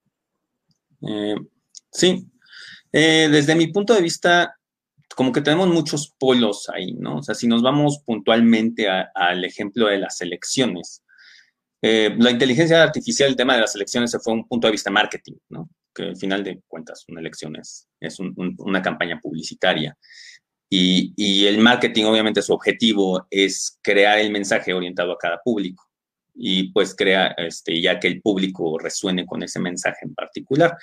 [1.07, 1.37] Eh,
[1.91, 2.27] sí,
[2.93, 4.57] eh, desde mi punto de vista,
[5.15, 7.19] como que tenemos muchos polos ahí, ¿no?
[7.19, 11.03] O sea, si nos vamos puntualmente al ejemplo de las elecciones,
[11.83, 15.37] la inteligencia artificial, el tema de las elecciones, se fue un punto de vista marketing,
[15.49, 15.71] ¿no?
[15.95, 17.89] Que al final de cuentas, una elección es,
[18.59, 19.97] una campaña publicitaria.
[20.73, 25.85] Y, el marketing, obviamente, su objetivo es crear el mensaje orientado a cada público
[26.33, 30.79] y pues crea, este, ya que el público resuene con ese mensaje en particular.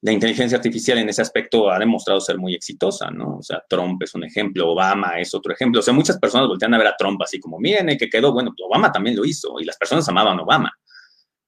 [0.00, 3.36] La inteligencia artificial en ese aspecto ha demostrado ser muy exitosa, ¿no?
[3.36, 5.80] O sea, Trump es un ejemplo, Obama es otro ejemplo.
[5.80, 8.32] O sea, muchas personas voltean a ver a Trump así como, miren, el que quedó,
[8.32, 10.72] bueno, Obama también lo hizo y las personas amaban Obama.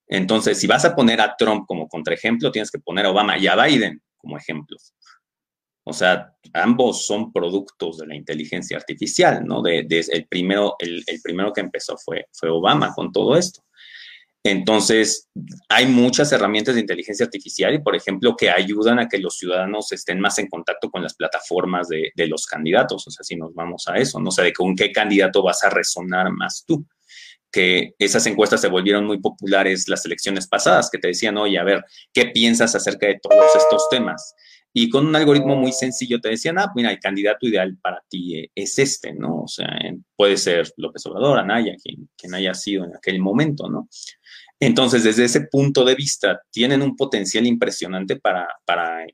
[0.07, 3.47] Entonces, si vas a poner a Trump como contraejemplo, tienes que poner a Obama y
[3.47, 4.93] a Biden como ejemplos.
[5.89, 9.63] O sea, ambos son productos de la inteligencia artificial, ¿no?
[9.63, 13.63] De, el, primero, el, primero que empezó fue, Obama con todo esto.
[14.45, 15.31] Entonces,
[15.71, 20.21] hay muchas herramientas de inteligencia artificial por ejemplo, que ayudan a que los ciudadanos estén
[20.21, 23.07] más en contacto con las plataformas de, de los candidatos.
[23.07, 25.71] O sea, si nos vamos a eso, no sé de con qué candidato vas a
[25.71, 26.85] resonar más tú.
[27.51, 31.65] Que esas encuestas se volvieron muy populares las elecciones pasadas, que te decían, oye, a
[31.65, 34.35] ver, ¿qué piensas acerca de todos estos temas?
[34.81, 38.39] Y con un algoritmo muy sencillo te decían, ah, mira, el candidato ideal para ti
[38.39, 39.41] eh, es este, ¿no?
[39.41, 39.67] O sea,
[40.15, 43.89] puede ser López Obrador, Anaya, quien, quien haya sido en aquel momento, ¿no?
[44.61, 49.05] Entonces, desde ese punto de vista, tienen un potencial impresionante para, para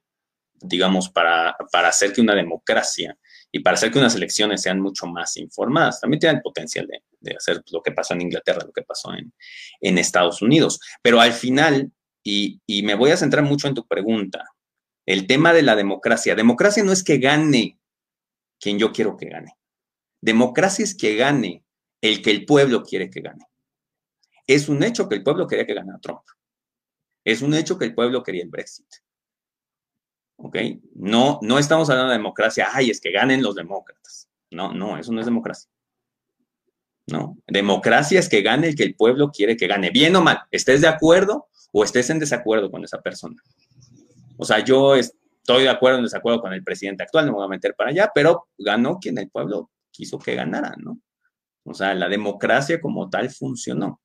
[0.60, 3.16] digamos, para, para hacer que una democracia
[3.50, 5.98] y para hacer que unas elecciones sean mucho más informadas.
[5.98, 9.32] También tienen el potencial de, hacer lo que pasó en Inglaterra, lo que pasó en,
[9.80, 10.78] en Estados Unidos.
[11.00, 11.90] Pero al final,
[12.22, 14.44] y, y, me voy a centrar mucho en tu pregunta,
[15.06, 16.34] el tema de la democracia.
[16.34, 17.78] Democracia no es que gane
[18.58, 19.56] quien yo quiero que gane.
[20.20, 21.64] Democracia es que gane
[22.00, 23.44] el que el pueblo quiere que gane.
[24.46, 26.22] Es un hecho que el pueblo quería que ganara Trump.
[27.24, 28.86] Es un hecho que el pueblo quería el Brexit.
[30.36, 30.56] ¿Ok?
[30.94, 34.28] No, no estamos hablando de democracia, ay, es que ganen los demócratas.
[34.50, 35.70] No, no, eso no es democracia.
[37.06, 40.40] No, democracia es que gane el que el pueblo quiere que gane, bien o mal,
[40.50, 43.42] estés de acuerdo o estés en desacuerdo con esa persona.
[44.36, 47.46] O sea, yo estoy de acuerdo en desacuerdo con el presidente actual, no me voy
[47.46, 51.00] a meter para allá, pero ganó quien el pueblo quiso que ganara, ¿no?
[51.64, 54.00] O sea, la democracia como tal funcionó.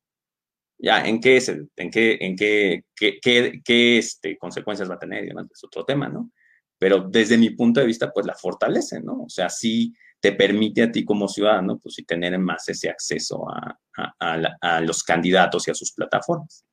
[0.77, 1.41] Ya, ¿en qué,
[1.75, 5.25] en qué, en qué, qué, qué, este, consecuencias va a tener?
[5.25, 6.31] Es otro tema, ¿no?
[6.77, 9.23] Pero desde mi punto de vista, pues la fortalece, ¿no?
[9.23, 13.45] O sea, sí te permite a ti como ciudadano, pues sí tener más ese acceso
[13.49, 13.77] a,
[14.19, 16.65] a, los candidatos y a sus plataformas.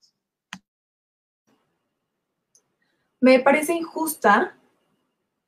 [3.21, 4.57] Me parece injusta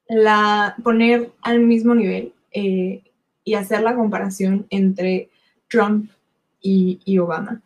[0.09, 3.03] la poner al mismo nivel eh,
[3.45, 5.31] y hacer la comparación entre
[5.69, 6.11] Trump
[6.61, 7.63] y, y Obama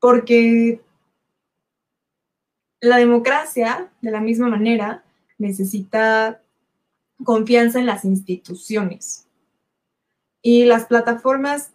[0.00, 0.80] porque
[2.80, 5.04] la democracia, de la misma manera,
[5.38, 6.42] necesita
[7.22, 9.26] confianza en las instituciones.
[10.42, 11.72] Y las plataformas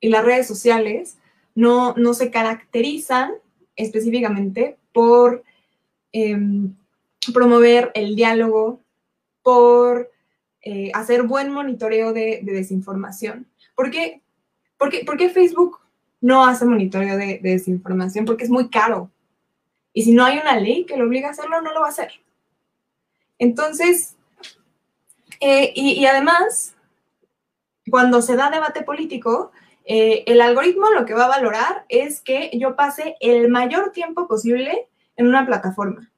[0.00, 1.18] y las redes sociales
[1.54, 3.32] no, se caracterizan
[3.76, 5.44] específicamente por
[6.14, 6.74] em,
[7.32, 8.80] promover el diálogo,
[9.44, 10.10] por
[10.62, 13.46] eh, hacer buen monitoreo de, desinformación.
[13.76, 14.22] ¿Por qué?
[14.78, 14.90] ¿Por
[15.30, 15.78] Facebook
[16.20, 19.10] no hace monitoreo de, desinformación porque es muy caro.
[19.92, 21.90] Y si no hay una ley que lo obliga a hacerlo, no lo va a
[21.90, 22.12] hacer.
[23.38, 24.16] Entonces,
[25.40, 26.74] eh, y, además,
[27.90, 29.52] cuando se da debate político,
[29.84, 34.26] eh, el algoritmo lo que va a valorar es que yo pase el mayor tiempo
[34.26, 36.10] posible en una plataforma.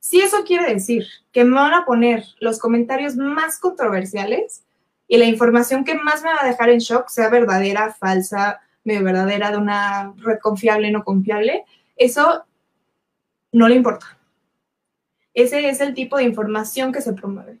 [0.00, 4.62] Si eso quiere decir que me van a poner los comentarios más controversiales
[5.08, 9.02] y la información que más me va a dejar en shock, sea verdadera, falsa, medio
[9.02, 11.64] verdadera de una red confiable, no confiable,
[11.96, 12.44] eso
[13.50, 14.18] no le importa.
[15.32, 17.58] Ese es el tipo de información que se promueve.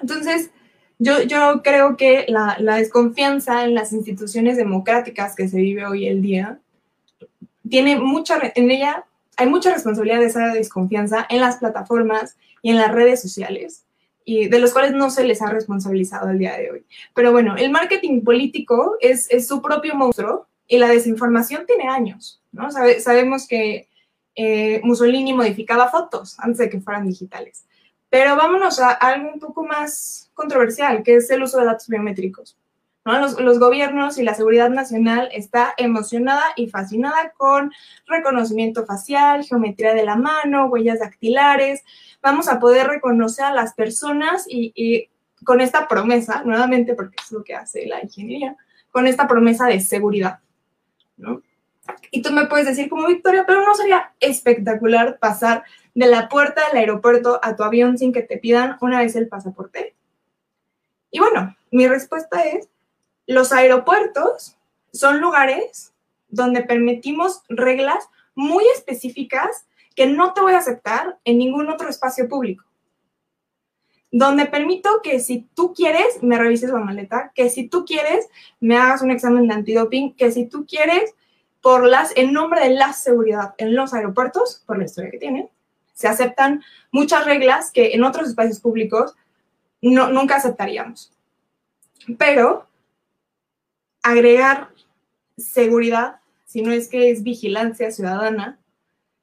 [0.00, 0.50] Entonces,
[0.98, 6.06] yo, yo creo que la, la, desconfianza en las instituciones democráticas que se vive hoy
[6.06, 6.60] el día,
[7.68, 9.04] tiene mucha, en ella
[9.38, 13.84] hay mucha responsabilidad de esa desconfianza en las plataformas y en las redes sociales
[14.24, 16.86] y de los cuales no se les ha responsabilizado el día de hoy.
[17.14, 22.68] Pero bueno, el marketing político es, su propio monstruo y la desinformación tiene años, ¿no?
[22.70, 23.88] sabemos que
[24.34, 27.64] eh, Mussolini modificaba fotos antes de que fueran digitales.
[28.10, 32.56] Pero vámonos a algo un poco más controversial, que es el uso de datos biométricos.
[33.08, 33.18] ¿No?
[33.18, 37.72] Los, los, gobiernos y la seguridad nacional está emocionada y fascinada con
[38.06, 41.82] reconocimiento facial, geometría de la mano, huellas dactilares,
[42.22, 45.08] vamos a poder reconocer a las personas y,
[45.42, 48.56] con esta promesa, nuevamente, porque es lo que hace la ingeniería,
[48.90, 50.40] con esta promesa de seguridad,
[51.16, 51.42] ¿no?
[52.10, 56.60] Y tú me puedes decir como Victoria, pero no sería espectacular pasar de la puerta
[56.68, 59.94] del aeropuerto a tu avión sin que te pidan una vez el pasaporte.
[61.10, 62.68] Y bueno, mi respuesta es,
[63.28, 64.56] los aeropuertos
[64.90, 65.92] son lugares
[66.28, 72.26] donde permitimos reglas muy específicas que no te voy a aceptar en ningún otro espacio
[72.26, 72.64] público.
[74.10, 78.28] Donde permito que si tú quieres, me revises la maleta, que si tú quieres,
[78.60, 81.14] me hagas un examen de antidoping, que si tú quieres,
[81.60, 85.50] por las, en nombre de la seguridad en los aeropuertos, por la historia que tienen,
[85.92, 86.62] se aceptan
[86.92, 89.14] muchas reglas que en otros espacios públicos
[89.82, 91.12] nunca aceptaríamos.
[92.16, 92.67] Pero
[94.02, 94.70] agregar
[95.36, 98.58] seguridad, si no es que es vigilancia ciudadana,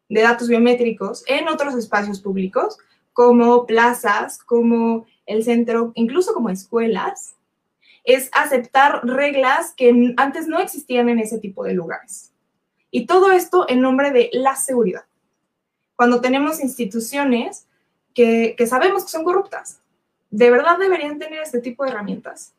[0.10, 2.78] de datos biométricos en otros espacios públicos,
[3.14, 7.36] como plazas, como el centro, incluso como escuelas,
[8.04, 12.32] es aceptar reglas que antes no existían en ese tipo de lugares.
[12.92, 15.06] Y todo esto en nombre de la seguridad.
[15.96, 17.68] Cuando tenemos instituciones
[18.14, 19.82] que, sabemos que son corruptas,
[20.30, 22.54] ¿de verdad deberían tener este tipo de herramientas?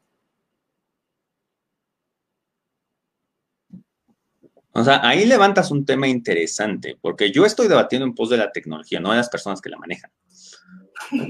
[4.77, 8.53] O sea, ahí levantas un tema interesante, porque yo estoy debatiendo en pos de la
[8.53, 10.11] tecnología, no de las personas que la manejan.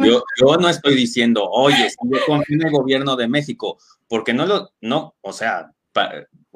[0.01, 0.25] Yo,
[0.59, 3.79] no estoy diciendo, oye, si yo confío el gobierno de México,
[4.09, 5.73] porque no lo, no, o sea,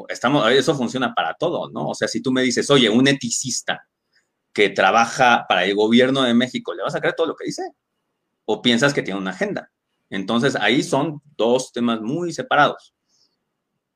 [0.08, 1.90] estamos, eso funciona para todo, ¿no?
[1.90, 3.86] O sea, si tú me dices, oye, un eticista
[4.52, 7.62] que trabaja para el gobierno de México, ¿le vas a creer todo lo que dice?
[8.46, 9.70] ¿O piensas que tiene una agenda?
[10.08, 12.94] Entonces ahí son dos temas muy separados.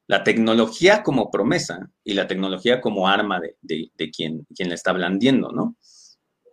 [0.06, 5.50] La tecnología como promesa y la tecnología como arma de, quien, quien le está blandiendo,
[5.50, 5.76] ¿no?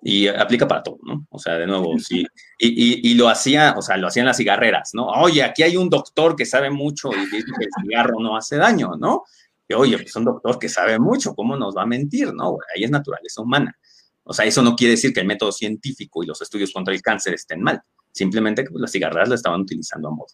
[0.04, 1.28] Y aplica para todo, ¿no?
[1.30, 2.26] O sea, de nuevo, sí.
[2.58, 5.08] Y, lo hacía, o sea, lo hacían las cigarreras, ¿no?
[5.08, 8.58] Oye, aquí hay un doctor que sabe mucho y dice que el cigarro no hace
[8.58, 9.24] daño, ¿no?
[9.68, 12.58] Y oye, pues un doctor que sabe mucho, ¿cómo nos va a mentir, no?
[12.76, 13.78] Ahí es naturaleza humana.
[14.24, 17.02] O sea, eso no quiere decir que el método científico y los estudios contra el
[17.02, 17.82] cáncer estén mal.
[18.12, 20.28] Simplemente que pues, las cigarreras lo estaban utilizando a modo.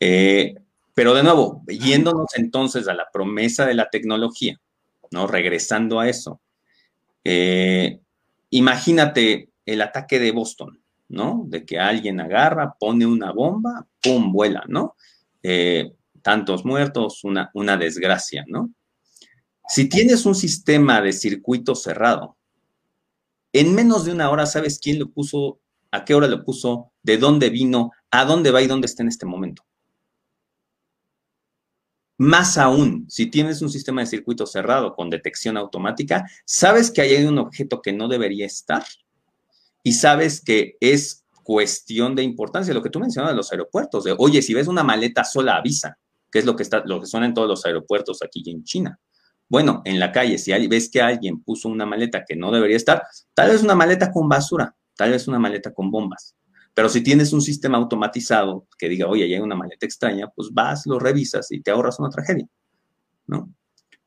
[0.00, 0.54] Eh,
[0.96, 4.58] pero de nuevo, yéndonos entonces a la promesa de la tecnología,
[5.10, 5.26] ¿no?
[5.26, 6.40] Regresando a eso.
[7.22, 8.00] Eh,
[8.48, 10.80] imagínate el ataque de Boston,
[11.10, 11.44] ¿no?
[11.48, 14.32] De que alguien agarra, pone una bomba, ¡pum!
[14.32, 14.96] vuela, ¿no?
[15.42, 18.70] Eh, tantos muertos, una, una desgracia, ¿no?
[19.68, 22.38] Si tienes un sistema de circuito cerrado,
[23.52, 27.18] en menos de una hora sabes quién lo puso, a qué hora lo puso, de
[27.18, 29.62] dónde vino, a dónde va y dónde está en este momento.
[32.18, 37.24] Más aún, si tienes un sistema de circuito cerrado con detección automática, sabes que hay
[37.24, 38.84] un objeto que no debería estar
[39.82, 44.14] y sabes que es cuestión de importancia, lo que tú mencionas de los aeropuertos, de,
[44.18, 45.98] oye, si ves una maleta sola, avisa,
[46.32, 48.98] que es lo que, está, lo que suena en todos los aeropuertos aquí en China.
[49.48, 53.04] Bueno, en la calle, si ves que alguien puso una maleta que no debería estar,
[53.32, 56.34] tal vez una maleta con basura, tal vez una maleta con bombas,
[56.76, 60.84] pero si tienes un sistema automatizado que diga, oye, hay una maleta extraña, pues vas,
[60.84, 62.46] lo revisas y te ahorras una tragedia,
[63.26, 63.50] ¿no?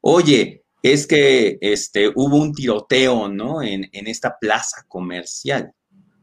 [0.01, 3.63] Oye, es que este, hubo un tiroteo, ¿no?
[3.63, 5.73] En, esta plaza comercial.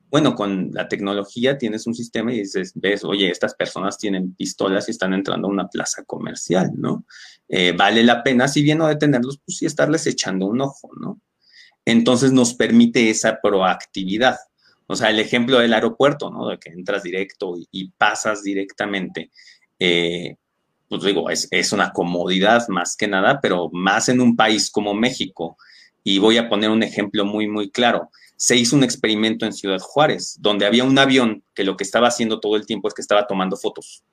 [0.08, 4.86] Bueno, con la tecnología tienes un sistema y dices, ves, oye, estas personas tienen pistolas
[4.86, 7.06] y están entrando a una plaza comercial, ¿no?
[7.48, 11.20] Eh, vale la pena, si bien no detenerlos, pues sí estarles echando un ojo, ¿no?
[11.84, 14.36] Entonces nos permite esa proactividad.
[14.86, 16.48] O sea, el ejemplo del aeropuerto, ¿no?
[16.48, 19.30] De que entras directo y, pasas directamente.
[19.78, 20.36] Eh,
[20.88, 24.94] pues digo, es, es, una comodidad más que nada, pero más en un país como
[24.94, 25.56] México.
[26.04, 28.10] Y voy a poner un ejemplo muy, muy claro.
[28.36, 32.08] Se hizo un experimento en Ciudad Juárez, donde había un avión que lo que estaba
[32.08, 34.04] haciendo todo el tiempo es que estaba tomando fotos.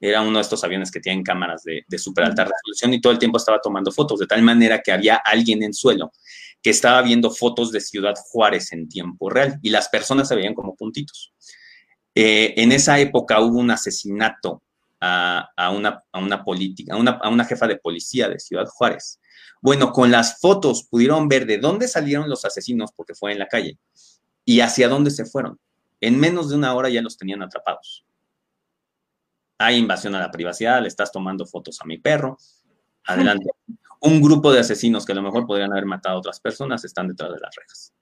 [0.00, 3.12] Era uno de estos aviones que tienen cámaras de, de súper alta resolución y todo
[3.12, 6.12] el tiempo estaba tomando fotos, de tal manera que había alguien en suelo
[6.66, 10.52] que estaba viendo fotos de Ciudad Juárez en tiempo real y las personas se veían
[10.52, 11.32] como puntitos.
[12.12, 14.64] Eh, en esa época hubo un asesinato
[15.00, 19.20] a, una, a una política, a una, a una jefa de policía de Ciudad Juárez.
[19.62, 23.46] Bueno, con las fotos pudieron ver de dónde salieron los asesinos, porque fue en la
[23.46, 23.78] calle,
[24.44, 25.60] y hacia dónde se fueron.
[26.00, 28.04] En menos de una hora ya los tenían atrapados.
[29.58, 32.36] Hay invasión a la privacidad, le estás tomando fotos a mi perro.
[33.04, 33.50] Adelante
[34.06, 37.08] un grupo de asesinos que a lo mejor podrían haber matado a otras personas están
[37.08, 37.92] detrás de las rejas.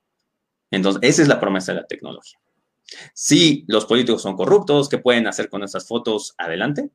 [0.71, 2.39] Entonces, esa es la promesa de la tecnología.
[3.13, 6.35] Si los políticos son corruptos, ¿qué pueden hacer con esas fotos?
[6.39, 6.91] Adelante.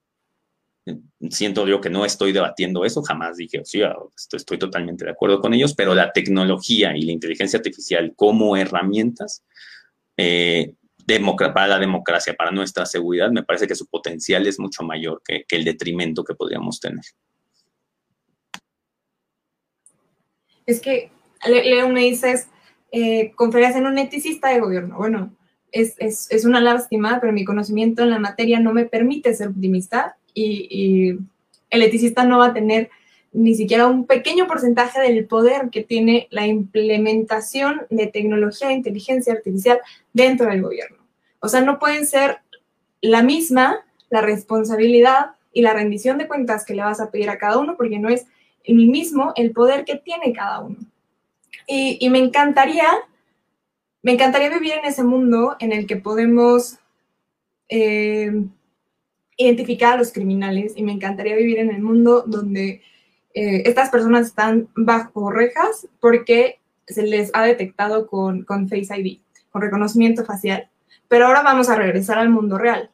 [1.29, 3.95] Siento yo que no estoy debatiendo eso, jamás dije, sí, ah,
[4.33, 9.43] estoy, totalmente de acuerdo con ellos, pero la tecnología y la inteligencia artificial como herramientas
[10.17, 10.73] eh,
[11.53, 15.45] para la democracia, para nuestra seguridad, me parece que su potencial es mucho mayor que
[15.49, 17.03] el detrimento que podríamos tener.
[20.71, 21.11] Es que
[21.47, 22.47] Leo me dices,
[22.91, 24.97] eh, en un eticista de gobierno.
[24.97, 25.31] Bueno,
[25.71, 30.17] es, es, una lástima, pero mi conocimiento en la materia no me permite ser optimista
[30.33, 31.17] y,
[31.71, 32.89] el eticista no va a tener
[33.31, 39.33] ni siquiera un pequeño porcentaje del poder que tiene la implementación de tecnología de inteligencia
[39.33, 39.79] artificial
[40.11, 40.97] dentro del gobierno.
[41.41, 42.39] O sea, no pueden ser
[43.01, 47.37] la misma la responsabilidad y la rendición de cuentas que le vas a pedir a
[47.37, 48.25] cada uno, porque no es
[48.63, 50.77] el mismo el poder que tiene cada uno.
[51.67, 52.87] Y, me encantaría,
[54.01, 56.79] me encantaría vivir en ese mundo en el que podemos
[57.67, 58.31] eh,
[59.37, 62.81] identificar a los criminales y me encantaría vivir en el mundo donde
[63.35, 69.19] eh, estas personas están bajo rejas porque se les ha detectado con, con Face ID,
[69.51, 70.69] con reconocimiento facial.
[71.07, 72.89] Pero ahora vamos a regresar al mundo real.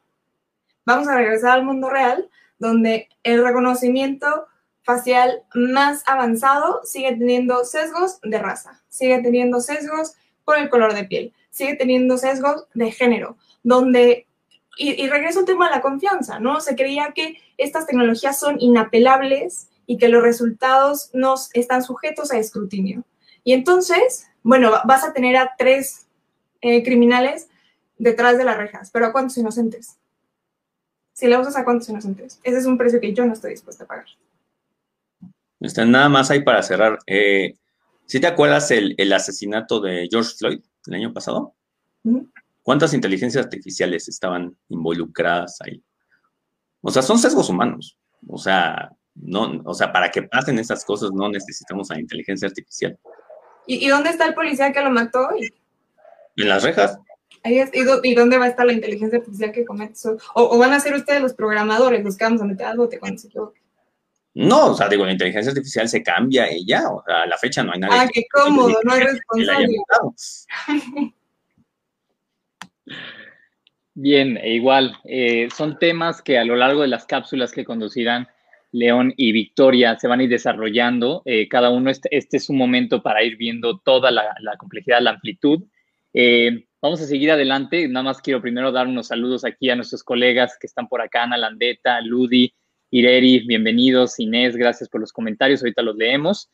[0.85, 2.29] Vamos a regresar al mundo real
[2.59, 4.47] donde el reconocimiento
[4.85, 10.13] facial más avanzado sigue teniendo sesgos de raza, sigue teniendo sesgos
[10.45, 14.27] por el color de piel, sigue teniendo sesgos de género, donde,
[14.77, 16.61] y, regreso al tema de la confianza, ¿no?
[16.61, 22.37] Se creía que estas tecnologías son inapelables y que los resultados no están sujetos a
[22.37, 23.03] escrutinio.
[23.43, 26.05] Y entonces, bueno, vas a tener a tres
[26.61, 27.47] eh, criminales
[27.97, 29.97] detrás de las rejas, pero ¿a cuántos inocentes?
[31.13, 32.39] Si le usas a cuántos inocentes.
[32.43, 34.05] Ese es un precio que yo no estoy dispuesta a pagar.
[35.59, 36.99] Nada más hay para cerrar.
[37.07, 37.55] Eh,
[38.05, 41.55] ¿Sí te acuerdas el, asesinato de George Floyd el año pasado?
[42.61, 45.83] ¿Cuántas inteligencias artificiales estaban involucradas ahí?
[46.81, 47.97] O sea, son sesgos humanos.
[48.27, 52.97] O sea, no, o sea, para que pasen esas cosas no necesitamos a inteligencia artificial.
[53.67, 55.27] ¿Y, dónde está el policía que lo mató?
[56.35, 56.99] En las rejas.
[57.43, 60.17] ¿Y dónde va a estar la inteligencia artificial que comete eso?
[60.35, 63.19] O, van a ser ustedes los programadores los que vamos a meter al bote cuando
[63.19, 63.61] se equivoque?
[64.35, 67.37] No, o sea, digo, la inteligencia artificial se cambia y ya, o sea, a la
[67.37, 67.97] fecha no hay nadie.
[67.97, 69.77] Ah, qué cómodo, no hay responsable.
[73.93, 78.27] Bien, e igual, eh, son temas que a lo largo de las cápsulas que conducirán
[78.73, 81.21] León y Victoria se van a ir desarrollando.
[81.23, 85.11] Eh, cada uno, este, este, es un momento para ir viendo toda la, complejidad, la
[85.11, 85.63] amplitud.
[86.13, 87.87] Eh, vamos a seguir adelante.
[87.87, 91.23] Nada más quiero primero dar unos saludos aquí a nuestros colegas que están por acá,
[91.23, 92.53] Ana Landeta, Ludi,
[92.97, 94.17] Ireri, bienvenidos.
[94.21, 95.61] Inés, gracias por los comentarios.
[95.61, 96.49] Ahorita los leemos.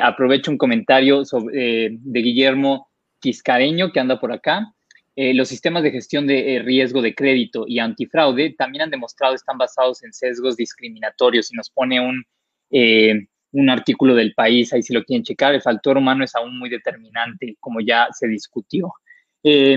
[0.00, 2.88] aprovecho un comentario sobre, de Guillermo
[3.20, 4.72] Quiscareño que anda por acá.
[5.16, 9.34] Eh, los sistemas de gestión de eh, riesgo de crédito y antifraude también han demostrado
[9.34, 12.24] están basados en sesgos discriminatorios y nos pone un,
[12.70, 16.58] eh, un artículo del país, ahí si lo quieren checar, el factor humano es aún
[16.58, 18.94] muy determinante, como ya se discutió.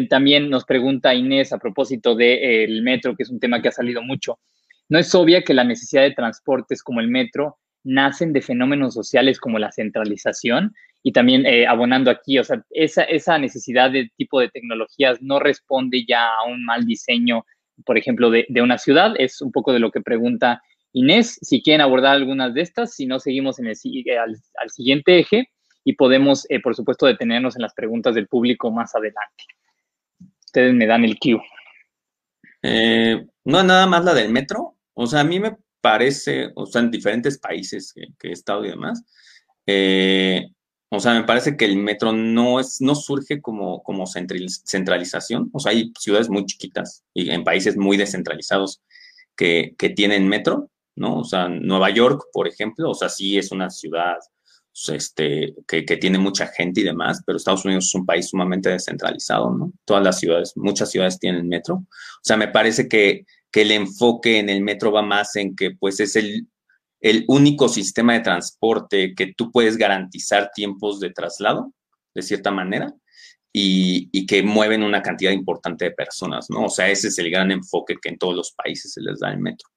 [0.10, 4.02] también nos pregunta Inés a propósito del metro, que es un tema que ha salido
[4.02, 4.40] mucho.
[4.90, 9.40] No es obvia que la necesidad de transportes como el metro nacen de fenómenos sociales
[9.40, 10.74] como la centralización
[11.04, 15.40] y también eh, abonando aquí, o sea, esa, esa necesidad de tipo de tecnologías no
[15.40, 17.46] responde ya a un mal diseño,
[17.86, 20.62] por ejemplo, de, de una ciudad, es un poco de lo que pregunta
[20.94, 24.70] Inés, si quieren abordar algunas de estas, si no, seguimos en el, eh, al, al
[24.72, 25.50] siguiente eje
[25.84, 29.44] y podemos, eh, por supuesto, detenernos en las preguntas del público más adelante.
[30.46, 31.42] Ustedes me dan el cue.
[33.44, 34.75] no, nada más la del metro.
[34.96, 38.70] O sea, a mí me parece, o sea, en diferentes países que, he estado y
[38.70, 39.04] demás,
[39.68, 40.48] eh,
[40.90, 45.50] o sea, me parece que el metro no, es, no surge como, como centralización.
[45.54, 48.82] O sea, hay ciudades muy chiquitas y en países muy descentralizados
[49.36, 51.20] que, que tienen metro, ¿no?
[51.20, 54.18] O sea, Nueva York, por ejemplo, o sea, sí es una ciudad
[54.90, 59.52] este, que, tiene mucha gente y demás, pero Estados Unidos es un país sumamente descentralizado,
[59.56, 59.72] ¿no?
[59.86, 61.76] Todas las ciudades, muchas ciudades tienen metro.
[61.76, 65.72] O sea, me parece que, que el enfoque en el metro va más en que,
[65.72, 66.48] pues, es el,
[67.00, 71.74] el único sistema de transporte que tú puedes garantizar tiempos de traslado,
[72.14, 72.94] de cierta manera,
[73.58, 76.66] y, que mueven una cantidad importante de personas, ¿no?
[76.66, 79.32] O sea, ese es el gran enfoque que en todos los países se les da
[79.32, 79.70] el metro.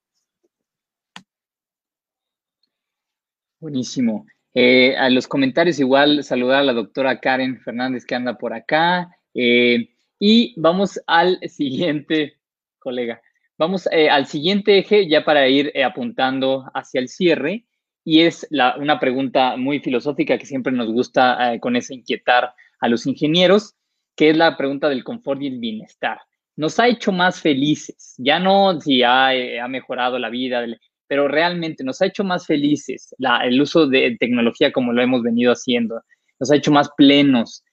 [3.61, 4.26] Buenísimo.
[4.55, 9.11] Eh, a los comentarios igual saludar a la doctora Karen Fernández que anda por acá.
[9.34, 12.38] Eh, y vamos al siguiente,
[12.78, 13.20] colega.
[13.57, 17.66] Vamos eh, al siguiente eje ya para ir apuntando hacia el cierre
[18.05, 23.07] y es una pregunta muy filosófica que siempre nos gusta con ese inquietar a los
[23.07, 23.74] ingenieros,
[24.16, 26.18] que es la pregunta del confort y el bienestar.
[26.57, 30.64] Nos ha hecho más felices, ya no si ha, ha mejorado la vida,
[31.09, 35.52] pero realmente nos ha hecho más felices el uso de tecnología como lo hemos venido
[35.52, 36.02] haciendo,
[36.38, 37.64] nos ha hecho más plenos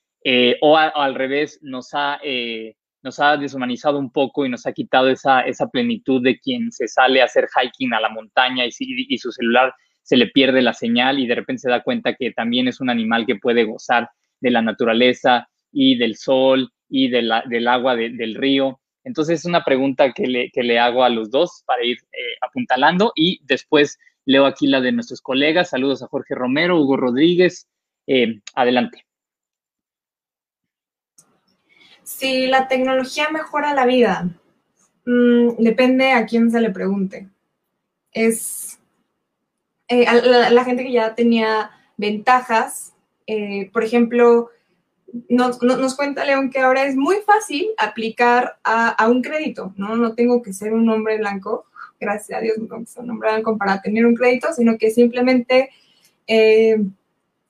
[0.62, 2.20] o, al revés, nos ha
[3.06, 6.88] nos ha deshumanizado un poco y nos ha quitado esa, esa plenitud de quien se
[6.88, 9.72] sale a hacer hiking a la montaña y, su celular
[10.02, 12.90] se le pierde la señal y de repente se da cuenta que también es un
[12.90, 14.10] animal que puede gozar
[14.42, 18.80] de la naturaleza y del sol y de la, del agua del río.
[19.06, 22.36] Entonces es una pregunta que le, que le hago a los dos para ir eh,
[22.42, 25.70] apuntalando y después leo aquí la de nuestros colegas.
[25.70, 27.68] Saludos a Jorge Romero, Hugo Rodríguez.
[28.08, 29.06] Eh, adelante.
[32.04, 34.28] Si la tecnología mejora la vida,
[35.06, 37.30] mm, depende a quién se le pregunte.
[38.12, 38.80] Es
[39.88, 40.06] eh,
[40.52, 42.96] la, gente que ya tenía ventajas,
[43.72, 44.50] por ejemplo,
[45.30, 49.96] nos, cuenta León que ahora es muy fácil aplicar a, un crédito, ¿no?
[49.96, 51.66] No tengo que ser un hombre blanco,
[52.00, 55.70] gracias a Dios no ser un hombre blanco para tener un crédito, sino que simplemente
[56.28, 56.84] eh,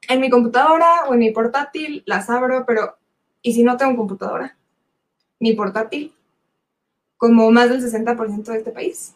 [0.07, 2.95] en mi computadora o en mi portátil las abro, pero
[3.45, 4.57] ¿Y si no tengo computadora?
[5.39, 6.15] Ni portátil,
[7.15, 9.13] como más del 60% de este país.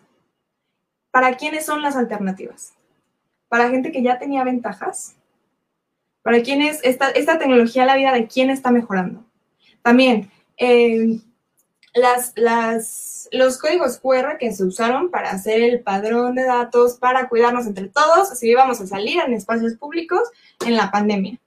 [1.10, 2.76] ¿Para quiénes son las alternativas?
[3.48, 5.16] ¿Para gente que ya tenía ventajas?
[6.30, 9.26] ¿Para quiénes esta, esta tecnología, la vida de quién está mejorando?
[9.82, 11.20] También, eh,
[13.32, 17.88] los códigos QR que se usaron para hacer el padrón de datos, para cuidarnos entre
[17.88, 20.22] todos, si íbamos a salir en espacios públicos
[20.64, 21.40] en la pandemia.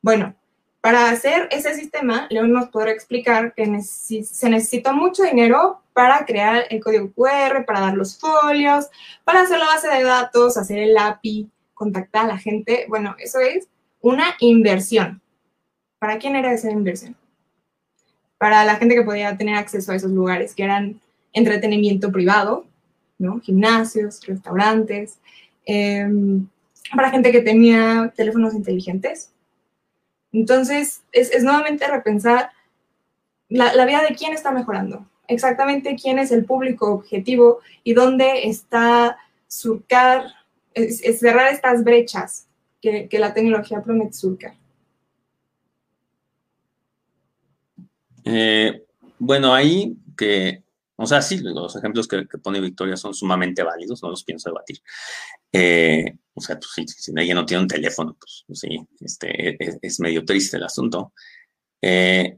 [0.00, 0.34] Bueno,
[0.80, 6.64] para hacer ese sistema, León nos podrá explicar que se necesita mucho dinero para crear
[6.70, 8.88] el código QR, para dar los folios,
[9.24, 12.86] para hacer la base de datos, hacer el API, contactar a la gente.
[12.88, 13.68] Bueno, eso es
[14.00, 15.20] una inversión.
[15.98, 17.16] ¿Para quién era esa inversión?
[18.38, 21.00] Para la gente que podía tener acceso a esos lugares, que eran
[21.32, 22.64] entretenimiento privado,
[23.18, 23.40] ¿no?
[23.40, 25.18] Gimnasios, restaurantes,
[25.66, 26.46] em,
[26.96, 29.30] para gente que tenía teléfonos inteligentes.
[30.32, 32.50] Entonces, es, nuevamente repensar
[33.48, 38.48] la, la, vida de quién está mejorando, exactamente quién es el público objetivo y dónde
[38.48, 40.24] está surcar,
[40.74, 42.46] cerrar estas brechas
[42.80, 44.54] que, la tecnología promete surcar.
[48.24, 48.84] Eh,
[49.18, 50.62] bueno, ahí que
[51.02, 54.82] o sea, sí, los ejemplos que, pone Victoria son sumamente válidos, no los pienso debatir.
[55.50, 56.04] Eh,
[56.34, 60.26] o sea, pues, si ella no tiene un teléfono, pues, pues sí, este, es, medio
[60.26, 61.14] triste el asunto.
[61.80, 62.36] Eh,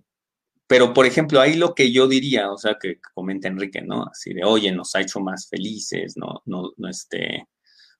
[0.64, 4.04] pero, por ejemplo, ahí lo que yo diría, o sea, que, comenta Enrique, ¿no?
[4.04, 6.42] Así de, oye, nos ha hecho más felices, ¿no?
[6.46, 7.48] No, no este,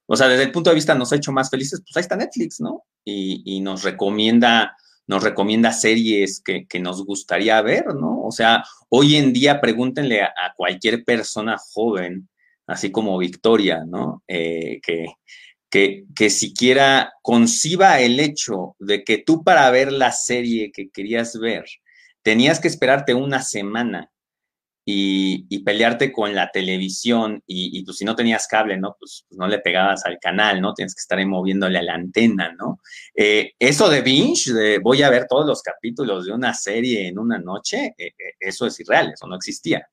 [0.05, 2.15] o sea, desde el punto de vista nos ha hecho más felices, pues ahí está
[2.15, 2.83] Netflix, ¿no?
[3.05, 4.75] Y, nos recomienda
[5.05, 8.21] nos recomienda series que, nos gustaría ver, ¿no?
[8.21, 12.29] O sea, hoy en día pregúntenle a, cualquier persona joven,
[12.67, 14.23] así como Victoria, ¿no?
[14.27, 20.89] Eh, que, que siquiera conciba el hecho de que tú para ver la serie que
[20.89, 21.65] querías ver,
[22.21, 24.12] tenías que esperarte una semana
[24.85, 28.95] y, pelearte con la televisión y, y, pues si no tenías cable, ¿no?
[28.99, 30.73] Pues, pues, no le pegabas al canal, ¿no?
[30.73, 32.81] Tienes que estar ahí moviéndole a la antena, ¿no?
[33.15, 37.17] Eh, eso de binge, de voy a ver todos los capítulos de una serie en
[37.17, 39.87] una noche, eh, eh, eso es irreal, eso no existía.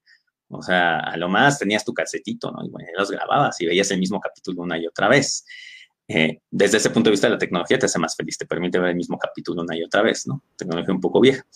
[0.48, 2.64] O sea, a lo más tenías tu calcetito, ¿no?
[2.64, 5.44] Y bueno, los grababas y veías el mismo capítulo una y otra vez.
[6.50, 8.96] desde ese punto de vista, la tecnología te hace más feliz, te permite ver el
[8.96, 10.42] mismo capítulo una y otra vez, ¿no?
[10.56, 11.46] Tecnología un poco vieja.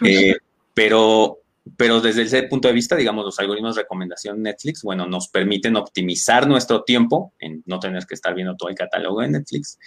[0.74, 1.43] pero
[1.76, 5.76] pero desde ese punto de vista, digamos, los algoritmos de recomendación Netflix, bueno, nos permiten
[5.76, 9.78] optimizar nuestro tiempo en no tener que estar viendo todo el catálogo de Netflix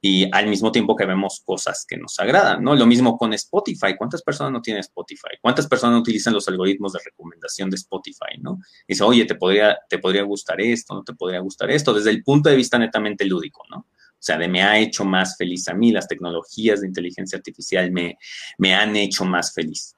[0.00, 2.76] y al mismo tiempo que vemos cosas que nos agradan, ¿no?
[2.76, 3.96] Lo mismo con Spotify.
[3.98, 5.36] ¿Cuántas personas no tienen Spotify?
[5.40, 8.60] ¿Cuántas personas utilizan los algoritmos de recomendación de Spotify, ¿no?
[8.86, 12.22] Dice, oye, te podría, te podría gustar esto, no te podría gustar esto, desde el
[12.22, 13.78] punto de vista netamente lúdico, ¿no?
[13.78, 17.90] O sea, de me ha hecho más feliz a mí, las tecnologías de inteligencia artificial
[17.90, 18.18] me,
[18.56, 19.96] me han hecho más feliz.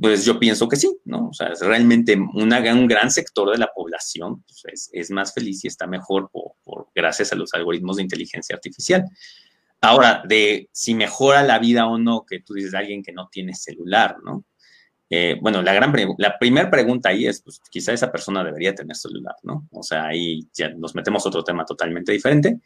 [0.00, 1.28] Pues yo pienso que sí, ¿no?
[1.28, 5.62] O sea, es realmente una, un gran sector de la población pues, es, más feliz
[5.64, 9.04] y está mejor por, gracias a los algoritmos de inteligencia artificial.
[9.82, 13.28] Ahora, de si mejora la vida o no, que tú dices de alguien que no
[13.30, 14.44] tiene celular, ¿no?
[15.10, 18.96] Eh, bueno, la, gran la primera pregunta ahí es, pues quizá esa persona debería tener
[18.96, 19.68] celular, ¿no?
[19.72, 22.60] O sea, ahí ya nos metemos a otro tema totalmente diferente.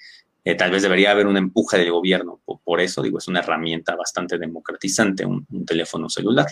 [0.45, 2.43] Eh, tal vez debería haber un empuje del gobierno.
[2.45, 6.47] Por, eso, digo, es una herramienta bastante democratizante, un teléfono celular.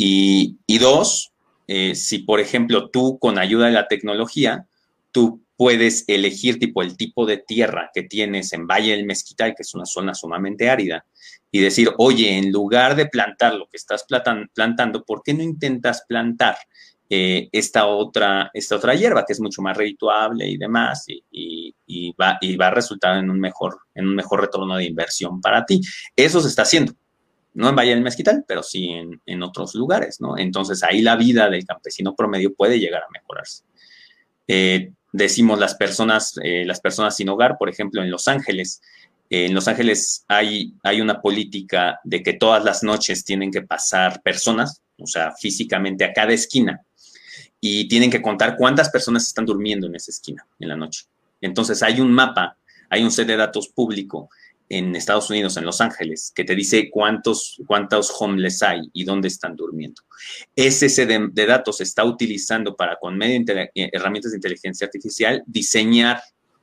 [0.00, 1.32] Y, dos,
[1.66, 4.66] eh, si por ejemplo tú con ayuda de la tecnología,
[5.10, 9.62] tú puedes elegir tipo el tipo de tierra que tienes en Valle del Mezquital, que
[9.62, 11.04] es una zona sumamente árida,
[11.50, 14.06] y decir, oye, en lugar de plantar lo que estás
[14.54, 16.56] plantando, ¿por qué no intentas plantar
[17.10, 21.74] eh, esta, otra, esta otra hierba que es mucho más redituable y demás y,
[22.12, 25.66] va, y va a resultar en un, mejor, en un mejor retorno de inversión para
[25.66, 25.80] ti?
[26.14, 26.92] Eso se está haciendo
[27.54, 28.90] no en Valle del Mezquital, pero sí
[29.26, 30.36] en, otros lugares, ¿no?
[30.38, 33.64] Entonces ahí la vida del campesino promedio puede llegar a mejorarse.
[34.46, 38.80] Eh, decimos las personas, eh, las personas sin hogar, por ejemplo, en Los Ángeles.
[39.30, 44.22] en Los Ángeles hay, hay una política de que todas las noches tienen que pasar
[44.22, 46.82] personas, o sea, físicamente a cada esquina,
[47.60, 51.06] y tienen que contar cuántas personas están durmiendo en esa esquina en la noche.
[51.40, 52.56] Entonces hay un mapa,
[52.88, 54.30] hay un set de datos público
[54.68, 59.28] en Estados Unidos, en Los Ángeles, que te dice cuántos, cuántos homeless hay y dónde
[59.28, 60.02] están durmiendo.
[60.54, 64.86] Ese set de, datos se está utilizando para, con medio de eh, herramientas de inteligencia
[64.86, 66.20] artificial, diseñar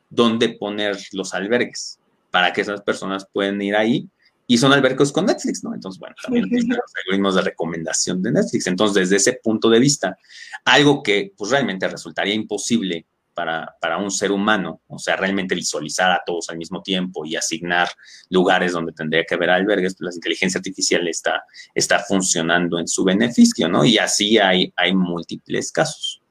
[0.10, 2.00] dónde poner los albergues
[2.30, 4.08] para que esas personas puedan ir ahí.
[4.48, 5.74] Y son albergues con Netflix, ¿no?
[5.74, 8.68] Entonces, bueno, también los algoritmos de recomendación de Netflix.
[8.68, 10.20] Entonces, desde ese punto de vista,
[10.66, 16.24] algo que pues realmente resultaría imposible para, un ser humano, o sea, realmente visualizar a
[16.26, 17.90] todos al mismo tiempo y asignar
[18.30, 23.04] lugares donde tendría que haber albergues, pues la inteligencia artificial está, está funcionando en su
[23.04, 23.84] beneficio, ¿no?
[23.86, 26.22] Y así hay, hay múltiples casos.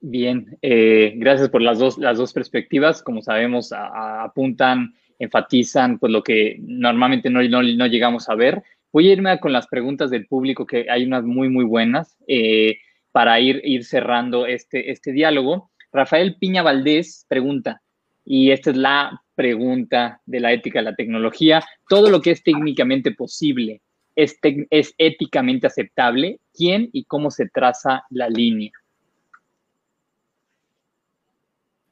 [0.00, 3.02] Bien, eh, gracias por las dos, las dos perspectivas.
[3.02, 8.62] Como sabemos, apuntan, enfatizan pues lo que normalmente no, no, no, llegamos a ver.
[8.92, 12.16] Voy a irme con las preguntas del público, que hay unas muy, muy buenas.
[12.28, 12.78] Eh,
[13.16, 15.70] para ir, ir cerrando este, este diálogo.
[15.90, 17.80] Rafael Piña Valdés pregunta,
[18.26, 22.42] y esta es la pregunta de la ética de la tecnología, todo lo que es
[22.42, 23.80] técnicamente posible
[24.14, 24.36] es,
[24.68, 28.72] es éticamente aceptable, ¿quién y cómo se traza la línea?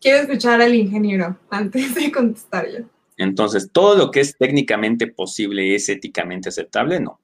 [0.02, 2.84] Quiero escuchar al ingeniero antes de contestar yo.
[3.16, 7.18] Entonces, todo lo que es técnicamente posible es éticamente aceptable, no.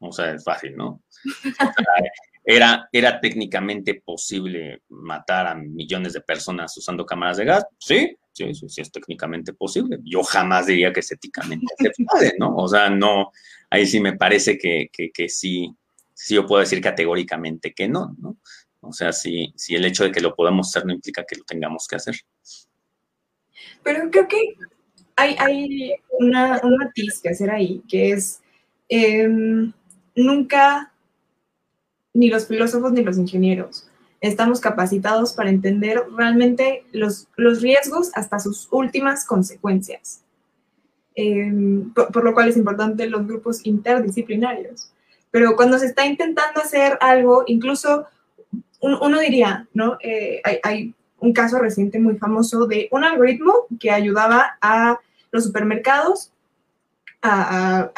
[0.00, 1.00] O sea, es fácil, ¿no?
[2.50, 7.66] era, era técnicamente posible matar a millones de personas usando cámaras de gas.
[7.78, 9.98] Sí, sí, sí, es técnicamente posible.
[10.02, 12.56] Yo jamás diría que es éticamente aceptable, ¿no?
[12.56, 13.32] O sea, no,
[13.68, 15.74] ahí sí me parece que, que, sí,
[16.14, 18.38] sí yo puedo decir categóricamente que no, ¿no?
[18.80, 21.44] O sea, si, si el hecho de que lo podamos hacer no implica que lo
[21.44, 22.16] tengamos que hacer.
[23.82, 24.54] Pero creo que
[25.16, 28.40] hay, hay una, un matiz que hacer ahí, que es
[28.88, 29.70] em,
[30.14, 30.94] nunca
[32.18, 33.88] ni los filósofos ni los ingenieros
[34.20, 40.22] estamos capacitados para entender realmente los, los riesgos hasta sus últimas consecuencias.
[41.14, 44.92] Em, por, lo cual es importante los grupos interdisciplinarios.
[45.30, 48.06] Pero cuando se está intentando hacer algo, incluso
[48.80, 49.98] uno diría, ¿no?
[50.00, 55.00] Eh, hay, hay, un caso reciente muy famoso de un algoritmo que ayudaba a
[55.32, 56.30] los supermercados
[57.20, 57.90] a,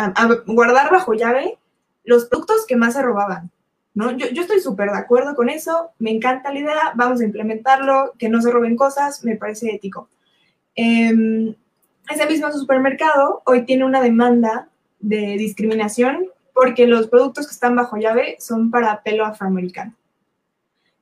[0.46, 1.58] guardar bajo llave
[2.04, 3.50] los productos que más se robaban.
[3.94, 4.12] ¿No?
[4.12, 8.28] Yo, estoy súper de acuerdo con eso, me encanta la idea, vamos a implementarlo, que
[8.28, 10.08] no se roben cosas, me parece ético.
[10.74, 11.54] Em,
[12.08, 14.68] ese mismo supermercado hoy tiene una demanda
[15.00, 19.94] de discriminación porque los productos que están bajo llave son para pelo afroamericano.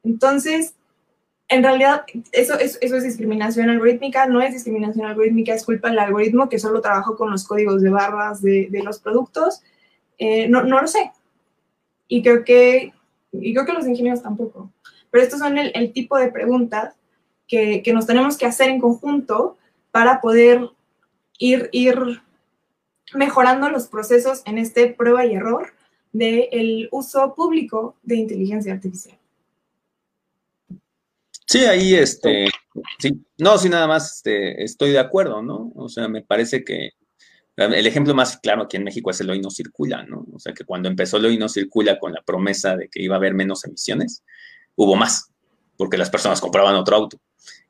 [0.05, 0.75] Entonces,
[1.49, 6.59] en realidad, eso, es discriminación algorítmica, no es discriminación algorítmica, es culpa del algoritmo que
[6.59, 9.63] solo trabajó con los códigos de barras de, los productos.
[10.19, 11.11] Eh, no, no, lo sé.
[12.09, 12.93] Y creo, que,
[13.33, 14.73] y creo que los ingenieros tampoco.
[15.11, 16.95] Pero estos son el, tipo de preguntas
[17.47, 19.57] que, que, nos tenemos que hacer en conjunto
[19.91, 20.69] para poder
[21.39, 22.21] ir, ir
[23.15, 25.73] mejorando los procesos en este prueba y error
[26.13, 29.19] del uso público de inteligencia artificial.
[31.47, 32.49] Sí, ahí, este,
[32.99, 35.73] sí, no, sí, nada más este, estoy de acuerdo, ¿no?
[35.77, 36.91] O sea, me parece que
[37.59, 40.27] el ejemplo más claro aquí en México es el hoy no circula, ¿no?
[40.33, 43.17] O sea, que cuando empezó el hoy no circula con la promesa de que iba
[43.17, 44.25] a haber menos emisiones,
[44.77, 45.33] hubo más,
[45.77, 47.21] porque las personas compraban otro auto.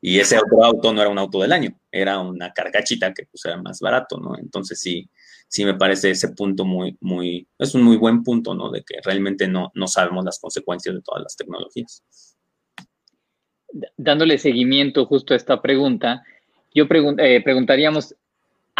[0.01, 3.43] Y ese otro auto no era un auto del año, era una carcachita que pues
[3.45, 4.37] era más barato, ¿no?
[4.37, 5.09] Entonces sí,
[5.47, 8.69] sí me parece ese punto muy, muy, es un muy buen punto, ¿no?
[8.71, 12.03] De que realmente no, no sabemos las consecuencias de todas las tecnologías
[13.97, 16.23] dándole seguimiento justo a esta pregunta,
[16.73, 16.85] yo
[17.17, 18.15] eh, preguntaríamos,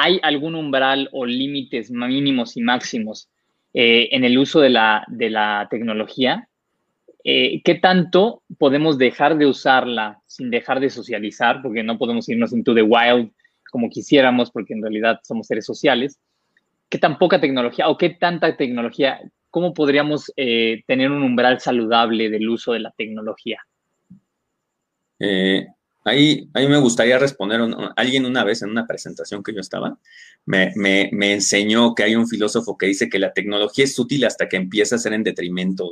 [0.01, 3.29] ¿hay algún umbral o límites mínimos y máximos
[3.73, 6.47] eh, en el uso de la, de la tecnología?
[7.23, 11.61] Eh, ¿Qué tanto podemos dejar de usarla sin dejar de socializar?
[11.61, 13.31] Porque no podemos irnos into the wild
[13.71, 16.19] como quisiéramos, porque en realidad somos seres sociales.
[16.89, 19.19] ¿Qué tan poca tecnología o qué tanta tecnología?
[19.51, 23.59] ¿Cómo podríamos tener un umbral saludable del uso de la tecnología?
[25.19, 25.67] Eh,
[26.09, 27.61] ahí, ahí me gustaría responder,
[27.95, 29.97] alguien una vez en una presentación que yo estaba,
[30.45, 34.57] me, enseñó que hay un filósofo que dice que la tecnología es útil hasta que
[34.57, 35.91] empieza a ser en detrimento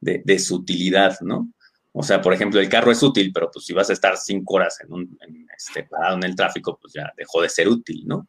[0.00, 1.52] de, su utilidad, ¿no?
[1.94, 4.54] O sea, por ejemplo, el carro es útil, pero pues si vas a estar cinco
[4.54, 8.28] horas en este, parado en el tráfico, pues ya dejó de ser útil, ¿no?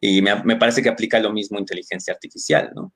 [0.00, 2.92] Y me, me, parece que aplica lo mismo inteligencia artificial, ¿no?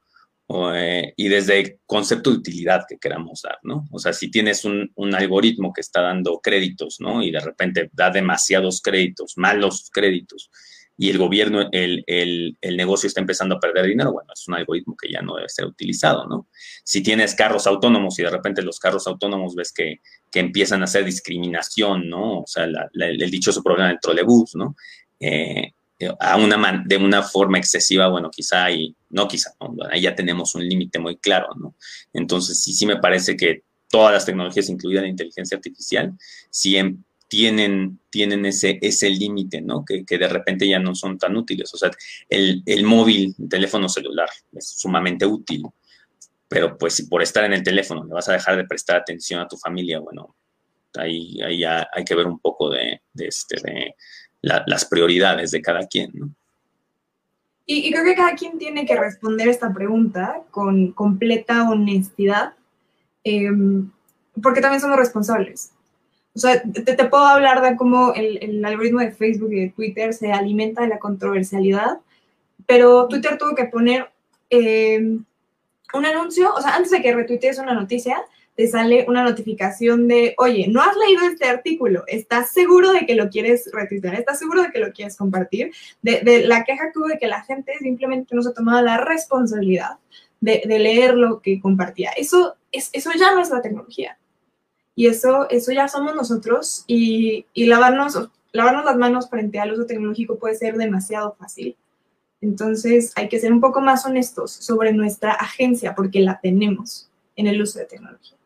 [0.50, 3.86] Eh, y desde el concepto de utilidad que queramos dar, ¿no?
[3.90, 7.22] O sea, si tienes un, algoritmo que está dando créditos, ¿no?
[7.22, 10.50] Y de repente da demasiados créditos, malos créditos,
[10.96, 15.12] y el gobierno, el, negocio está empezando a perder dinero, bueno, es un algoritmo que
[15.12, 16.48] ya no debe ser utilizado, ¿no?
[16.82, 20.00] Si tienes carros autónomos y de repente los carros autónomos ves que,
[20.32, 22.40] empiezan a hacer discriminación, ¿no?
[22.40, 24.76] O sea, el dichoso problema del trolebús, ¿no?
[25.20, 25.72] Eh,
[26.20, 29.54] a una de una forma excesiva, bueno, quizá ahí, no quizá,
[29.90, 31.74] ahí ya tenemos un límite muy claro, ¿no?
[32.12, 36.12] Entonces, sí, sí me parece que todas las tecnologías, incluida la inteligencia artificial,
[36.50, 39.84] sí em, tienen, tienen ese, ese límite, ¿no?
[39.84, 41.72] Que, que, de repente ya no son tan útiles.
[41.74, 41.90] O sea,
[42.28, 45.62] el, el móvil, el teléfono celular es sumamente útil,
[46.48, 49.40] pero pues si por estar en el teléfono le vas a dejar de prestar atención
[49.40, 50.36] a tu familia, bueno,
[50.94, 53.94] ahí, ahí ya hay que ver un poco de, de este, de,
[54.42, 56.30] las prioridades de cada quien, ¿no?
[57.70, 62.54] Y, creo que cada quien tiene que responder esta pregunta con completa honestidad,
[63.24, 63.90] em,
[64.42, 65.72] porque también somos responsables.
[66.34, 70.32] O sea, te, puedo hablar de cómo el, algoritmo de Facebook y de Twitter se
[70.32, 71.98] alimenta de la controversialidad,
[72.64, 74.08] pero Twitter tuvo que poner
[74.48, 75.24] em,
[75.92, 78.16] un anuncio, o sea, antes de que retuitees una noticia,
[78.58, 83.14] te sale una notificación de, oye, no has leído este artículo, ¿estás seguro de que
[83.14, 84.16] lo quieres retuitear?
[84.16, 85.70] ¿Estás seguro de que lo quieres compartir?
[86.02, 89.98] De, la queja que hubo de que la gente simplemente no se tomaba la responsabilidad
[90.40, 92.10] de, leer lo que compartía.
[92.16, 94.18] Eso, es, eso ya no es la tecnología.
[94.96, 99.86] Y eso, eso ya somos nosotros y, y lavarnos, lavarnos las manos frente al uso
[99.86, 101.76] tecnológico puede ser demasiado fácil.
[102.40, 107.46] Entonces hay que ser un poco más honestos sobre nuestra agencia porque la tenemos en
[107.46, 108.37] el uso de tecnología.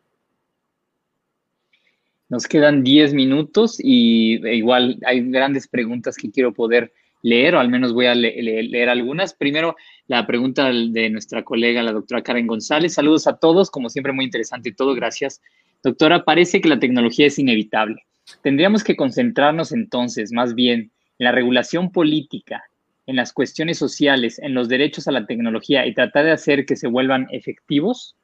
[2.33, 7.59] Nos quedan 10 minutos y e igual hay grandes preguntas que quiero poder leer, o
[7.59, 9.35] al menos voy a leer algunas.
[9.35, 9.75] Primero,
[10.07, 12.95] la pregunta de nuestra colega, la doctora Karen González.
[12.95, 15.43] Saludos a todos, como siempre muy interesante todo, gracias.
[15.83, 18.01] Doctora, parece que la tecnología es inevitable.
[18.41, 22.63] Tendríamos que concentrarnos entonces más bien en la regulación política,
[23.05, 26.77] en las cuestiones sociales, en los derechos a la tecnología y tratar de hacer que
[26.77, 28.15] se vuelvan efectivos.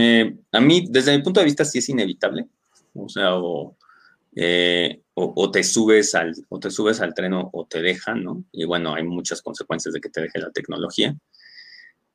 [0.00, 2.46] Eh, a mí, desde mi punto de vista, sí es inevitable.
[2.94, 3.76] O sea, o,
[4.36, 5.02] eh,
[5.52, 8.44] te subes al, o te subes al tren o, te dejan, ¿no?
[8.52, 11.16] Y bueno, hay muchas consecuencias de que te deje la tecnología.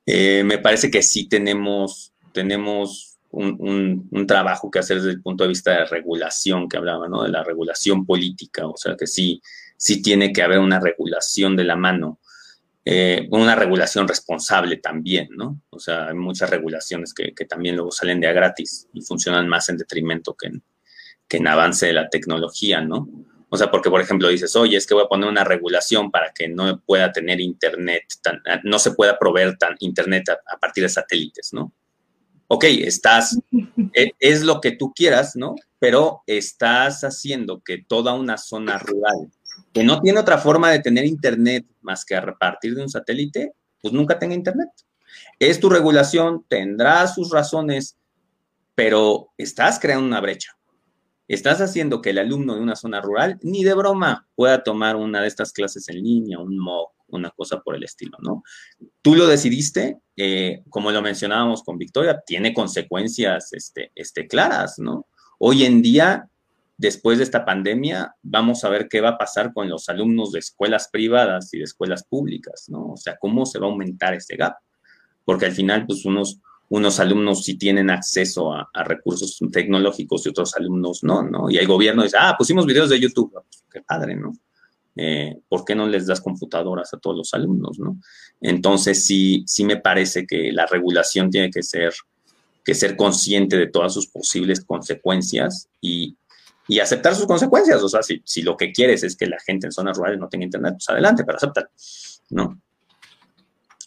[0.06, 5.44] Eh, me parece que sí tenemos, tenemos un, un, trabajo que hacer desde el punto
[5.44, 7.22] de vista de regulación que hablaba, ¿no?
[7.22, 8.66] De la regulación política.
[8.66, 9.42] O sea, que sí,
[9.76, 12.20] sí tiene que haber una regulación de la mano
[12.86, 15.62] eh, una regulación responsable también, ¿no?
[15.70, 19.70] O sea, hay muchas regulaciones que, también luego salen de a gratis y funcionan más
[19.70, 20.62] en detrimento que en,
[21.26, 23.08] que en avance de la tecnología, ¿no?
[23.48, 26.32] O sea, porque, por ejemplo, dices, oye, es que voy a poner una regulación para
[26.32, 28.04] que no pueda tener internet,
[28.64, 31.72] no se pueda proveer tan internet a, partir de satélites, ¿no?
[32.48, 33.38] Ok, estás,
[33.94, 35.54] e, es lo que tú quieras, ¿no?
[35.78, 39.30] Pero estás haciendo que toda una zona rural
[39.74, 43.52] que no tiene otra forma de tener internet más que a repartir de un satélite,
[43.82, 44.70] pues nunca tenga internet.
[45.40, 47.98] Es tu regulación, tendrá sus razones,
[48.76, 50.56] pero estás creando una brecha.
[51.26, 55.20] Estás haciendo que el alumno de una zona rural ni de broma pueda tomar una
[55.20, 58.42] de estas clases en línea, un MOOC, una cosa por el estilo, ¿no?
[59.02, 65.08] Tú lo decidiste, eh, como lo mencionábamos con Victoria, tiene consecuencias este, este, claras, ¿no?
[65.38, 66.28] Hoy en día
[66.76, 70.40] después de esta pandemia, vamos a ver qué va a pasar con los alumnos de
[70.40, 72.92] escuelas privadas y de escuelas públicas, ¿no?
[72.92, 74.56] O sea, cómo se va a aumentar ese gap.
[75.24, 80.54] Porque al final, pues unos, unos alumnos sí tienen acceso a, recursos tecnológicos y otros
[80.56, 81.50] alumnos no, ¿no?
[81.50, 83.32] Y el gobierno dice, ah, pusimos videos de YouTube.
[83.36, 84.32] Ah, pues, qué padre, ¿no?
[84.96, 87.98] Eh, ¿Por qué no les das computadoras a todos los alumnos, no?
[88.40, 91.94] Entonces, sí, sí me parece que la regulación tiene que ser
[92.64, 96.16] que ser consciente de todas sus posibles consecuencias y,
[96.68, 97.82] y aceptar sus consecuencias.
[97.82, 100.28] O sea, si, si, lo que quieres es que la gente en zonas rurales no
[100.28, 101.68] tenga internet, pues adelante, pero acepta,
[102.30, 102.60] ¿no?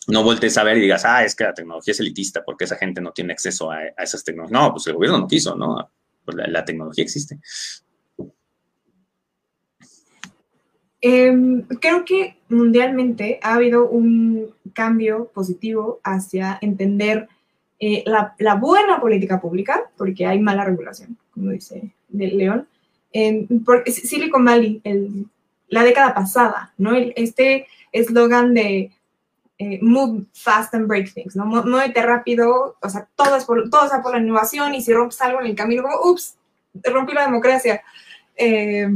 [0.07, 2.78] No voltees a ver y digas, ah, es que la tecnología es elitista porque esa
[2.78, 4.59] gente no tiene acceso a, esas tecnologías.
[4.59, 5.91] No, pues el gobierno no quiso, ¿no?
[6.23, 7.39] Pues la, tecnología existe.
[11.01, 17.28] Em, creo que mundialmente ha habido un cambio positivo hacia entender
[17.80, 22.68] eh, la, buena política pública, porque hay mala regulación, como dice de León,
[23.14, 23.47] en
[23.86, 25.26] Silicon Valley, el,
[25.70, 26.95] la década pasada, ¿no?
[26.95, 28.91] este eslogan de
[29.60, 31.45] eh, move fast and break things, ¿no?
[31.45, 35.41] Muévete rápido, o sea, todo es, por, todo por la innovación y si rompes algo
[35.41, 36.38] en el camino, como, ups,
[36.84, 37.82] rompí la democracia,
[38.36, 38.88] eh,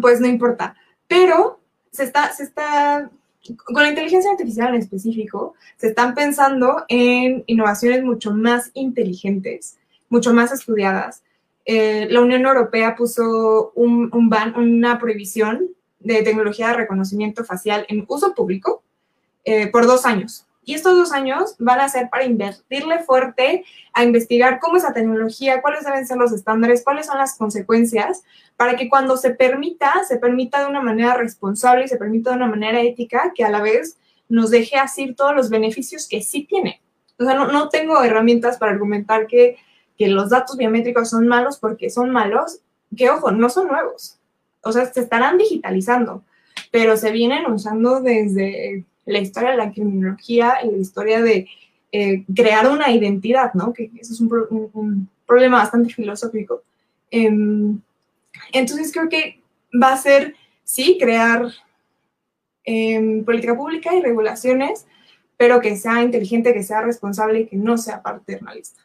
[0.00, 0.76] pues no importa.
[1.08, 1.58] Pero
[1.90, 3.10] se está, se está,
[3.64, 9.76] con la inteligencia artificial en específico, se están pensando en innovaciones mucho más inteligentes,
[10.08, 11.24] mucho más estudiadas,
[11.64, 18.04] eh, la Unión Europea puso un, ban, una prohibición de tecnología de reconocimiento facial en
[18.08, 18.82] uso público
[19.44, 20.46] eh, por dos años.
[20.64, 25.62] Y estos dos años van a ser para invertirle fuerte a investigar cómo esa tecnología,
[25.62, 28.22] cuáles deben ser los estándares, cuáles son las consecuencias,
[28.56, 32.36] para que cuando se permita, se permita de una manera responsable y se permita de
[32.36, 33.96] una manera ética que a la vez
[34.28, 36.80] nos deje así todos los beneficios que sí tiene.
[37.18, 39.56] O sea, no tengo herramientas para argumentar que
[40.00, 42.60] que los datos biométricos son malos porque son malos,
[42.96, 44.16] que ojo, no son nuevos.
[44.62, 46.24] O sea, se estarán digitalizando,
[46.70, 51.48] pero se vienen usando desde la historia de la criminología y la historia de
[51.92, 53.74] eh, crear una identidad, ¿no?
[53.74, 56.62] Que eso es un, problema bastante filosófico.
[57.10, 57.78] Em,
[58.54, 60.34] entonces creo que va a ser,
[60.64, 61.44] sí, crear
[62.64, 64.86] em, política pública y regulaciones,
[65.36, 68.80] pero que sea inteligente, que sea responsable y que no sea paternalista.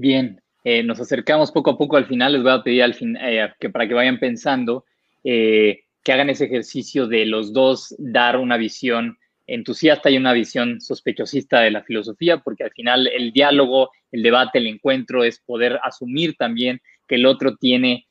[0.00, 2.32] Bien, eh, nos acercamos poco a poco al final.
[2.32, 4.86] Les voy a pedir al fin, eh, que para que vayan pensando,
[5.24, 10.80] eh, que hagan ese ejercicio de los dos dar una visión entusiasta y una visión
[10.80, 15.78] sospechosista de la filosofía, porque al final el diálogo, el debate, el encuentro es poder
[15.82, 18.06] asumir también que el otro tiene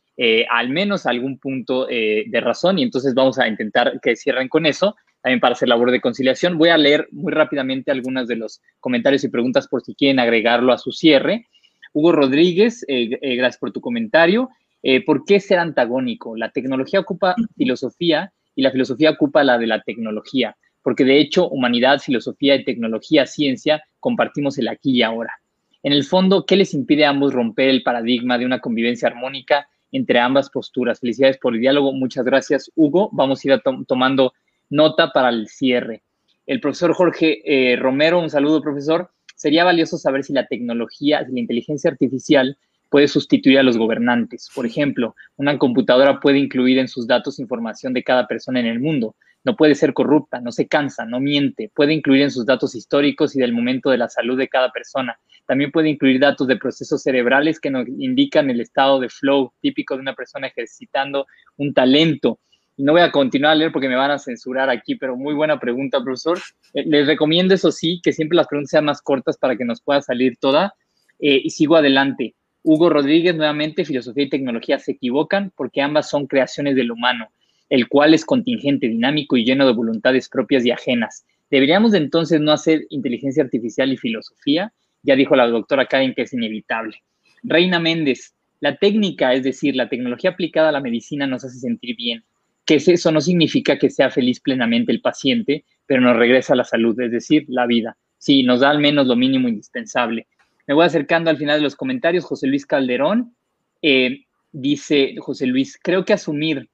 [0.51, 4.97] al menos algún punto de razón y entonces vamos a intentar que cierren con eso.
[5.21, 6.57] también para hacer labor de conciliación.
[6.57, 10.73] Voy a leer muy rápidamente algunos de los comentarios y preguntas por si quieren agregarlo
[10.73, 11.45] a su cierre.
[11.93, 14.49] Hugo Rodríguez, eh, eh, gracias por tu comentario.
[14.81, 16.35] Eh, ¿Por qué ser antagónico?
[16.35, 21.49] La tecnología ocupa filosofía y la filosofía ocupa la de la tecnología, porque de hecho
[21.49, 25.33] humanidad, filosofía y tecnología, ciencia, compartimos el aquí y ahora.
[25.81, 29.67] En el fondo, ¿qué les impide a ambos romper el paradigma de una convivencia armónica
[29.91, 30.99] entre ambas posturas?
[30.99, 31.93] Felicidades por el diálogo.
[31.93, 33.09] Muchas gracias, Hugo.
[33.13, 34.33] Vamos a ir tomando
[34.69, 36.03] nota para el cierre.
[36.45, 39.11] El profesor Jorge eh, Romero, un saludo, profesor.
[39.39, 42.57] Sería valioso saber si la tecnología, si la inteligencia artificial
[42.89, 44.49] puede sustituir a los gobernantes.
[44.53, 48.81] Por ejemplo, una computadora puede incluir en sus datos información de cada persona en el
[48.81, 49.15] mundo.
[49.45, 51.71] No puede ser corrupta, no se cansa, no miente.
[51.73, 55.17] Puede incluir en sus datos históricos y del momento de la salud de cada persona.
[55.47, 59.95] También puede incluir datos de procesos cerebrales que nos indican el estado de flow típico
[59.95, 62.41] de una persona ejercitando un talento.
[62.79, 65.59] No voy a continuar a leer porque me van a censurar aquí, pero muy buena
[65.59, 66.39] pregunta, profesor.
[66.73, 69.81] Eh, les recomiendo, eso sí, que siempre las preguntas sean más cortas para que nos
[69.81, 70.73] pueda salir toda.
[71.19, 72.35] Eh, y sigo adelante.
[72.63, 77.27] Hugo Rodríguez, nuevamente, filosofía y tecnología se equivocan porque ambas son creaciones del humano,
[77.67, 81.25] el cual es contingente, dinámico y lleno de voluntades propias y ajenas.
[81.51, 84.71] ¿Deberíamos entonces no hacer inteligencia artificial y filosofía?
[85.03, 87.03] Ya dijo la doctora Karen que es inevitable.
[87.43, 91.97] Reina Méndez, la técnica, es decir, la tecnología aplicada a la medicina nos hace sentir
[91.97, 92.23] bien,
[92.69, 96.99] que eso no significa que sea feliz plenamente el paciente, pero nos regresa la salud,
[97.01, 97.97] es decir, la vida.
[98.19, 100.27] Sí, nos da al menos lo mínimo indispensable.
[100.67, 102.25] Me voy acercando al final de los comentarios.
[102.25, 103.35] José Luis Calderón
[103.81, 106.69] eh, dice, José Luis, creo que asumir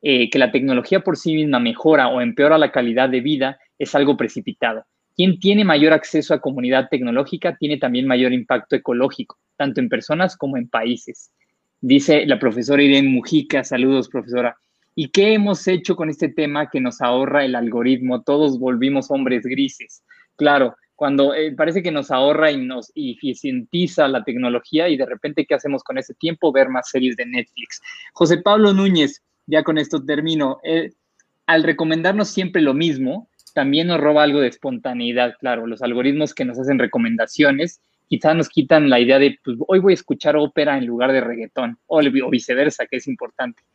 [0.00, 3.94] eh, que la tecnología por sí misma mejora o empeora la calidad de vida es
[3.94, 4.86] algo precipitado.
[5.14, 10.34] Quien tiene mayor acceso a comunidad tecnológica tiene también mayor impacto ecológico, tanto en personas
[10.34, 11.30] como en países.
[11.82, 14.56] Dice la profesora Irene Mujica, saludos profesora.
[14.98, 18.22] ¿Y qué hemos hecho con este tema que nos ahorra el algoritmo?
[18.22, 20.02] Todos volvimos hombres grises.
[20.36, 25.44] Claro, cuando eh, parece que nos ahorra y nos eficientiza la tecnología y de repente,
[25.44, 26.50] ¿qué hacemos con ese tiempo?
[26.50, 27.82] Ver más series de Netflix.
[28.14, 30.92] José Pablo Núñez, ya con esto termino, eh,
[31.44, 36.46] al recomendarnos siempre lo mismo, también nos roba algo de espontaneidad, claro, los algoritmos que
[36.46, 40.78] nos hacen recomendaciones quizás nos quitan la idea de, pues hoy voy a escuchar ópera
[40.78, 43.62] en lugar de reggaetón, o, viceversa, que es importante.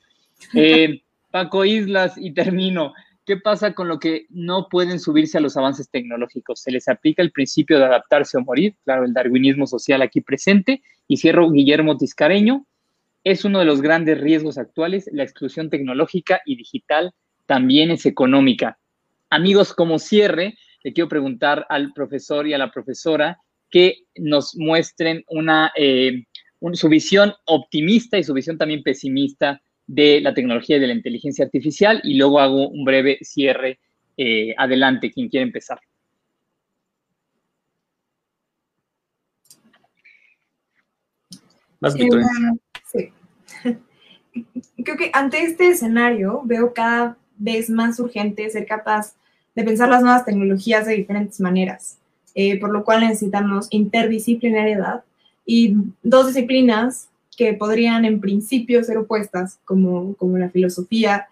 [0.56, 2.94] Eh, Paco Islas, y termino.
[3.26, 6.62] ¿Qué pasa con lo que no pueden subirse a los avances tecnológicos?
[6.62, 10.82] Se les aplica el principio de adaptarse o morir, claro, el darwinismo social aquí presente.
[11.08, 12.66] Y cierro Guillermo Tiscareño.
[13.24, 15.10] Es uno de los grandes riesgos actuales.
[15.14, 17.14] La exclusión tecnológica y digital
[17.46, 18.80] también es económica.
[19.30, 23.38] Amigos, como cierre, le quiero preguntar al profesor y a la profesora
[23.70, 26.26] que nos muestren una, eh,
[26.74, 29.62] su visión optimista y su visión también pesimista
[29.92, 33.80] de la tecnología y de la inteligencia artificial y luego hago un breve cierre.
[34.16, 35.82] Eh, adelante, quien quiere empezar.
[41.82, 42.08] Más sí,
[42.86, 43.10] sí.
[44.84, 49.16] Creo que ante este escenario veo cada vez más urgente ser capaz
[49.56, 51.98] de pensar las nuevas tecnologías de diferentes maneras,
[52.36, 55.04] eh, por lo cual necesitamos interdisciplinariedad
[55.46, 61.28] y dos disciplinas que podrían en principio ser opuestas, como, como la filosofía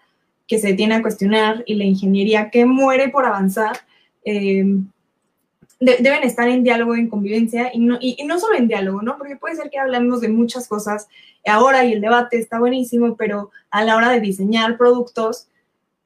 [0.46, 3.78] que se tiene a cuestionar y la ingeniería que muere por avanzar,
[4.24, 4.64] eh,
[5.78, 9.16] deben estar en diálogo, en convivencia y no, y, no solo en diálogo, ¿no?
[9.16, 11.08] Porque puede ser que hablemos de muchas cosas
[11.46, 15.46] ahora y el debate está buenísimo, pero a la hora de diseñar productos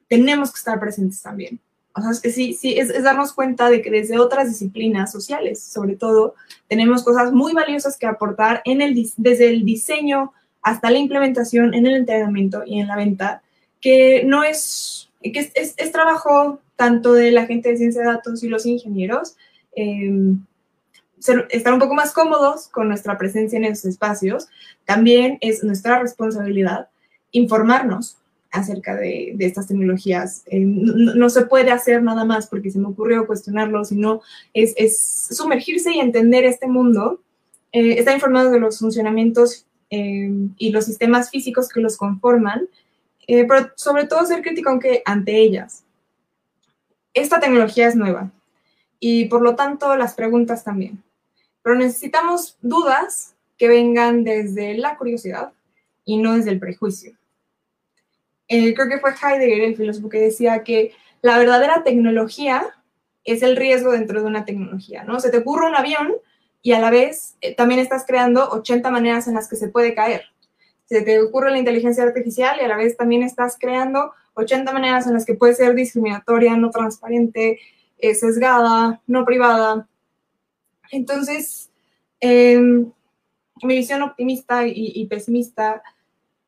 [0.08, 1.58] tenemos que estar presentes también.
[1.96, 5.94] O sea, es sí, sí, es, darnos cuenta de que desde otras disciplinas sociales, sobre
[5.94, 6.34] todo,
[6.68, 11.86] tenemos cosas muy valiosas que aportar en el, desde el diseño hasta la implementación, en
[11.86, 13.42] el entrenamiento y en la venta,
[13.80, 18.42] que no es, que es, es, trabajo tanto de la gente de ciencia de datos
[18.42, 19.36] y los ingenieros,
[19.76, 20.44] em,
[21.50, 24.48] estar un poco más cómodos con nuestra presencia en esos espacios,
[24.84, 26.88] también es nuestra responsabilidad
[27.30, 28.16] informarnos
[28.54, 30.44] acerca de, estas tecnologías.
[30.46, 34.22] Eh, no, se puede hacer nada más porque se me ocurrió cuestionarlo, sino
[34.54, 37.20] es, sumergirse y entender este mundo,
[37.72, 42.68] eh, estar informado de los funcionamientos eh, y los sistemas físicos que los conforman,
[43.26, 45.82] pero sobre todo ser crítico aunque ante ellas.
[47.12, 48.30] Esta tecnología es nueva
[49.00, 51.02] y por lo tanto las preguntas también.
[51.62, 55.52] Pero necesitamos dudas que vengan desde la curiosidad
[56.04, 57.16] y no desde el prejuicio.
[58.48, 60.92] Eh, creo que fue Heidegger, el filósofo, que decía que
[61.22, 62.66] la verdadera tecnología
[63.24, 65.18] es el riesgo dentro de una tecnología, ¿no?
[65.20, 66.14] Se te ocurre un avión
[66.62, 69.94] y a la vez eh, también estás creando 80 maneras en las que se puede
[69.94, 70.24] caer.
[70.84, 75.06] Se te ocurre la inteligencia artificial y a la vez también estás creando 80 maneras
[75.06, 77.58] en las que puede ser discriminatoria, no transparente,
[77.98, 79.88] eh, sesgada, no privada.
[80.90, 81.70] Entonces,
[82.20, 82.92] em,
[83.62, 85.82] mi visión optimista y, pesimista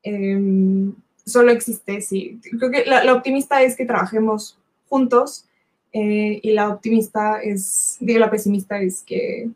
[0.02, 0.94] em,
[1.26, 2.40] solo existe si.
[2.58, 4.56] Creo que la, optimista es que trabajemos
[4.88, 5.44] juntos
[5.92, 9.50] eh, y la optimista es, digo, la pesimista es que,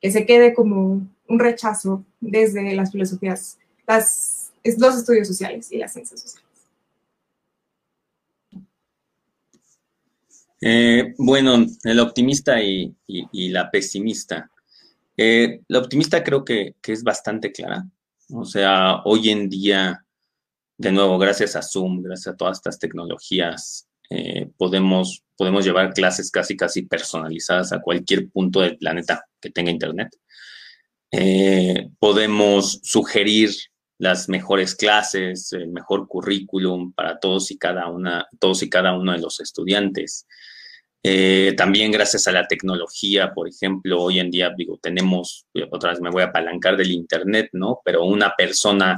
[0.00, 5.92] que se quede como un rechazo desde las filosofías, las, los estudios sociales y las
[5.92, 6.50] ciencias sociales.
[10.62, 12.94] Eh, bueno, el optimista y,
[13.32, 14.50] la pesimista.
[15.16, 17.86] Eh, la optimista creo que, es bastante clara.
[18.32, 20.04] O sea, hoy en día,
[20.80, 26.30] de nuevo, gracias a Zoom, gracias a todas estas tecnologías, eh, podemos, podemos llevar clases
[26.30, 30.16] casi, casi personalizadas a cualquier punto del planeta que tenga Internet.
[31.98, 33.50] podemos sugerir
[33.98, 39.12] las mejores clases, el mejor currículum para todos y cada una, todos y cada uno
[39.12, 40.26] de los estudiantes.
[41.02, 46.00] Eh, también gracias a la tecnología, por ejemplo, hoy en día, digo, tenemos, otra vez
[46.00, 47.80] me voy a apalancar del Internet, ¿no?
[47.84, 48.96] Pero una persona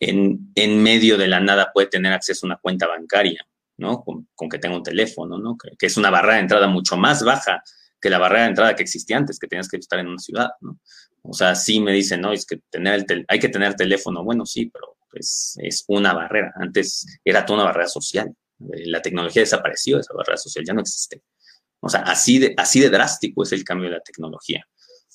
[0.00, 3.46] en, en medio de la nada puede tener acceso a una cuenta bancaria,
[3.76, 4.04] ¿no?
[4.04, 5.56] Con, que tenga un teléfono, ¿no?
[5.56, 7.62] Que, es una barrera de entrada mucho más baja
[8.00, 10.50] que la barrera de entrada que existía antes, que tenías que estar en una ciudad,
[10.60, 10.78] ¿no?
[11.22, 14.46] O sea, sí me dicen, no, es que tener el hay que tener teléfono, bueno,
[14.46, 16.52] sí, pero pues es una barrera.
[16.56, 18.32] Antes era toda una barrera social.
[18.58, 21.22] La tecnología desapareció, esa barrera social ya no existe.
[21.80, 24.64] O sea, así de, así de drástico es el cambio de la tecnología.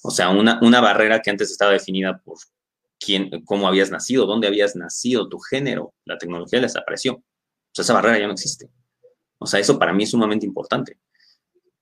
[0.04, 2.38] O sea, una, una barrera que antes estaba definida por
[3.04, 7.16] quién, cómo habías nacido, dónde habías nacido, tu género, la tecnología desapareció.
[7.16, 7.24] O
[7.74, 8.70] sea, esa barrera ya no existe.
[9.38, 11.00] O sea, eso para mí es sumamente importante.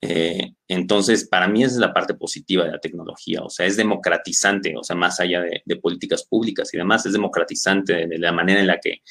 [0.00, 3.76] Eh, entonces, para mí esa es la parte positiva de la tecnología, o sea, es
[3.76, 8.58] democratizante, o sea, más allá de, políticas públicas y demás, es democratizante de, la manera
[8.58, 9.02] en la que,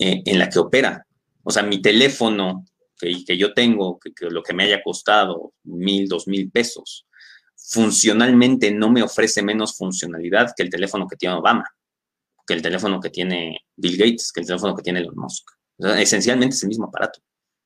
[0.00, 1.06] eh, en la que opera.
[1.44, 2.64] O sea, mi teléfono
[2.98, 7.06] que, yo tengo, que, lo que me haya costado mil, dos mil pesos,
[7.72, 11.64] funcionalmente no me ofrece menos funcionalidad que el teléfono que tiene Obama,
[12.46, 15.48] que el teléfono que tiene Bill Gates, que el teléfono que tiene Elon Musk.
[15.78, 17.20] esencialmente es el mismo aparato.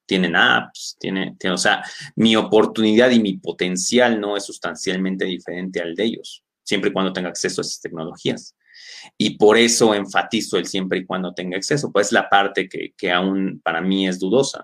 [0.06, 1.82] Tienen apps, tiene, tiene, o sea,
[2.14, 7.12] mi oportunidad y mi potencial no es sustancialmente diferente al de ellos, siempre y cuando
[7.12, 8.54] tenga acceso a esas tecnologías.
[9.18, 13.60] Y por eso enfatizo el siempre y cuando tenga acceso, pues la parte que, aún
[13.64, 14.62] para mí es dudosa.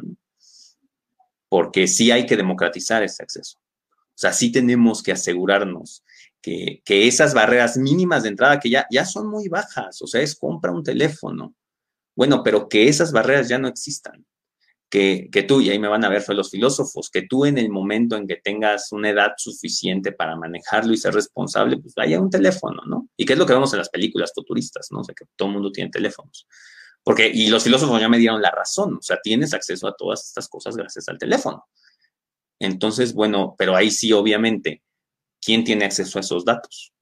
[1.49, 3.59] porque sí hay que democratizar ese acceso.
[4.15, 6.05] O sea, sí tenemos que asegurarnos
[6.43, 10.35] que, esas barreras mínimas de entrada, que ya, ya son muy bajas, o sea, es
[10.37, 11.55] compra un teléfono.
[12.15, 14.27] Bueno, pero que esas barreras ya no existan.
[14.91, 17.71] Que, que, tú, y ahí me van a ver los filósofos, que tú en el
[17.71, 22.29] momento en que tengas una edad suficiente para manejarlo y ser responsable, pues vaya un
[22.29, 23.09] teléfono, ¿no?
[23.17, 25.01] Y qué es lo que vemos en las películas futuristas, ¿no?
[25.01, 26.47] O sea, que todo el mundo tiene teléfonos.
[27.03, 30.27] Porque, y los filósofos ya me dieron la razón, o sea, tienes acceso a todas
[30.27, 31.65] estas cosas gracias al teléfono.
[32.63, 34.83] Entonces, bueno, pero ahí sí, obviamente,
[35.45, 36.93] ¿quién tiene acceso a esos datos?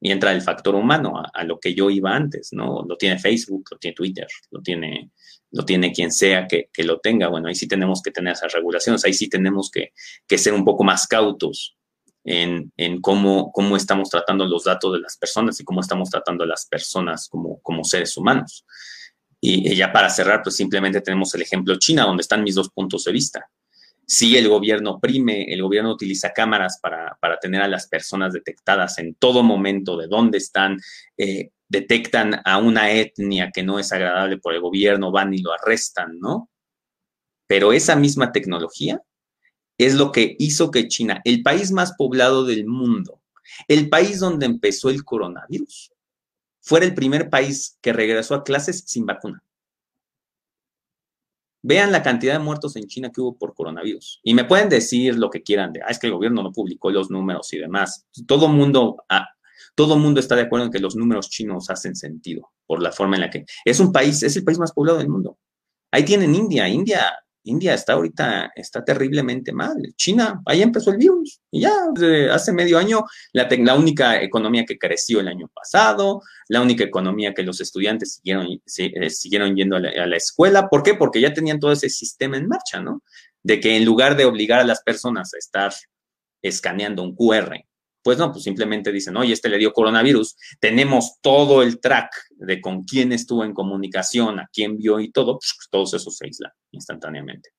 [0.00, 2.84] Y entra el factor humano, a, lo que yo iba antes, ¿no?
[2.88, 5.10] Lo tiene Facebook, lo tiene Twitter, lo tiene,
[5.50, 7.26] lo tiene quien sea que, lo tenga.
[7.26, 9.92] Bueno, ahí sí tenemos que tener esas regulaciones, ahí sí tenemos que,
[10.38, 11.76] ser un poco más cautos
[12.22, 16.66] en, cómo, estamos tratando los datos de las personas y cómo estamos tratando a las
[16.66, 18.64] personas como, como seres humanos.
[19.40, 23.02] Y, ya para cerrar, pues simplemente tenemos el ejemplo China, donde están mis dos puntos
[23.02, 23.50] de vista.
[24.12, 29.14] Si el gobierno prime, el gobierno utiliza cámaras para, tener a las personas detectadas en
[29.14, 30.80] todo momento de dónde están,
[31.16, 35.52] eh, detectan a una etnia que no es agradable por el gobierno, van y lo
[35.52, 36.50] arrestan, ¿no?
[37.46, 39.00] Pero esa misma tecnología
[39.78, 43.22] es lo que hizo que China, el país más poblado del mundo,
[43.68, 45.92] el país donde empezó el coronavirus,
[46.60, 49.40] fuera el primer país que regresó a clases sin vacuna.
[51.62, 54.20] Vean la cantidad de muertos en China que hubo por coronavirus.
[54.22, 56.90] Y me pueden decir lo que quieran de, ah, es que el gobierno no publicó
[56.90, 58.06] los números y demás.
[58.26, 59.26] Todo mundo, ah,
[59.74, 63.16] todo mundo está de acuerdo en que los números chinos hacen sentido por la forma
[63.16, 65.38] en la que es un país, es el país más poblado del mundo.
[65.90, 66.68] Ahí tienen India.
[66.68, 67.12] India
[67.44, 69.76] India está ahorita, está terriblemente mal.
[69.96, 71.40] China, ahí empezó el virus.
[71.50, 71.72] Y ya,
[72.32, 77.32] hace medio año, la, la, única economía que creció el año pasado, la única economía
[77.34, 78.46] que los estudiantes siguieron,
[78.78, 80.68] eh, siguieron yendo a la, escuela.
[80.68, 80.94] ¿Por qué?
[80.94, 83.02] Porque ya tenían todo ese sistema en marcha, ¿no?
[83.42, 85.72] De que en lugar de obligar a las personas a estar
[86.42, 87.64] escaneando un QR
[88.02, 92.60] pues no, pues simplemente dicen, oye, este le dio coronavirus, tenemos todo el track de
[92.60, 96.52] con quién estuvo en comunicación, a quién vio y todo, pues todos esos se aíslan
[96.72, 97.50] instantáneamente.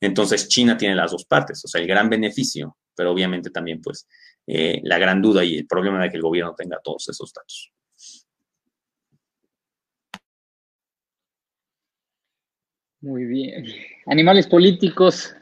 [0.00, 4.06] Entonces, China tiene las dos partes, o sea, el gran beneficio, pero obviamente también, pues,
[4.46, 7.72] eh, la gran duda y el problema de que el gobierno tenga todos esos datos.
[13.00, 13.64] Muy bien.
[14.06, 15.32] Animales políticos,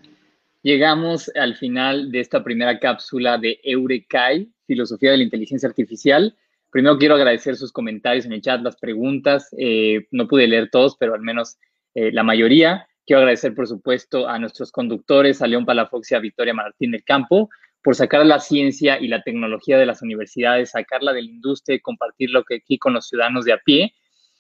[0.67, 6.37] llegamos al final de esta primera cápsula de Eurekai, Filosofía de la Inteligencia Artificial.
[6.73, 9.49] Primero quiero agradecer sus comentarios en el chat, las preguntas.
[9.57, 11.57] Eh, no pude leer todos, pero al menos
[11.95, 12.89] eh, la mayoría.
[13.07, 17.05] Quiero agradecer, por supuesto, a nuestros conductores, a León Palafox y a Victoria Martín del
[17.05, 17.49] Campo,
[17.81, 21.81] por sacar la ciencia y la tecnología de las universidades, sacarla de la industria y
[21.81, 23.95] compartirlo aquí con los ciudadanos de a pie.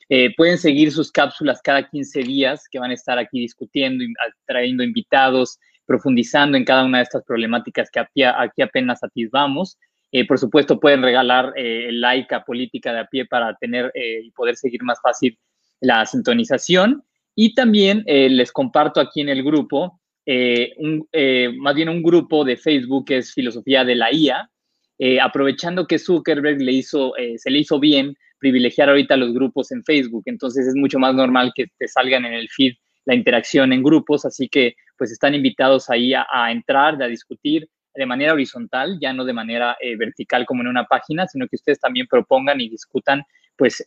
[0.09, 4.05] Eh, pueden seguir sus cápsulas cada 15 días que van a estar aquí discutiendo,
[4.45, 8.22] trayendo invitados, profundizando en cada una de estas problemáticas que aquí,
[8.62, 9.78] apenas atisbamos.
[10.12, 14.30] Eh, por supuesto, pueden regalar eh, like a Política de a pie para tener y
[14.32, 15.39] poder seguir más fácil
[15.80, 17.03] la sintonización.
[17.34, 22.45] Y también les comparto aquí en el grupo eh, un, eh, más bien un grupo
[22.45, 24.51] de Facebook que es Filosofía de la IA,
[24.99, 29.84] eh, aprovechando que Zuckerberg le hizo, se le hizo bien privilegiar ahorita los grupos en
[29.84, 32.74] Facebook, entonces es mucho más normal que te salgan en el feed
[33.05, 38.07] la interacción en grupos, así que pues están invitados ahí a, entrar, a discutir de
[38.07, 42.07] manera horizontal, ya no de manera vertical como en una página, sino que ustedes también
[42.07, 43.22] propongan y discutan
[43.57, 43.82] pues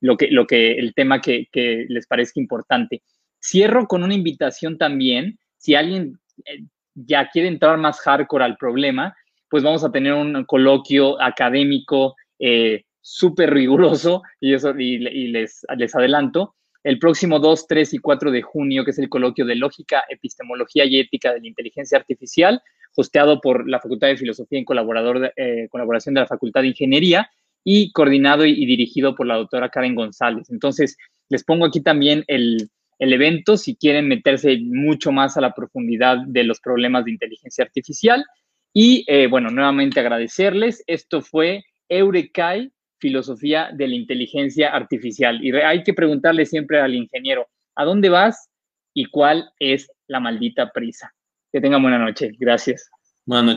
[0.00, 3.02] lo, que, lo que, el tema que, que les parezca importante.
[3.42, 6.64] Cierro con una invitación también si alguien eh,
[6.94, 9.16] ya quiere entrar más hardcore al problema,
[9.48, 15.94] pues vamos a tener un coloquio académico eh, súper riguroso y, eso, y, les, les
[15.94, 16.54] adelanto.
[16.84, 20.84] El próximo 2, 3 y 4 de junio, que es el coloquio de Lógica, Epistemología
[20.84, 22.62] y Ética de la Inteligencia Artificial,
[22.94, 24.66] hosteado por la Facultad de Filosofía en
[25.36, 27.30] eh, colaboración de la Facultad de Ingeniería
[27.64, 30.50] y coordinado y dirigido por la doctora Karen González.
[30.50, 30.96] Entonces,
[31.30, 32.68] les pongo aquí también el,
[32.98, 37.64] el evento si quieren meterse mucho más a la profundidad de los problemas de inteligencia
[37.64, 38.24] artificial.
[38.72, 40.82] Y eh, bueno, nuevamente agradecerles.
[40.86, 45.44] Esto fue Eurekai, filosofía de la inteligencia artificial.
[45.44, 48.48] Y hay que preguntarle siempre al ingeniero, ¿a dónde vas
[48.94, 51.12] y cuál es la maldita prisa?
[51.52, 52.32] Que tengan buena noche.
[52.38, 52.90] Gracias.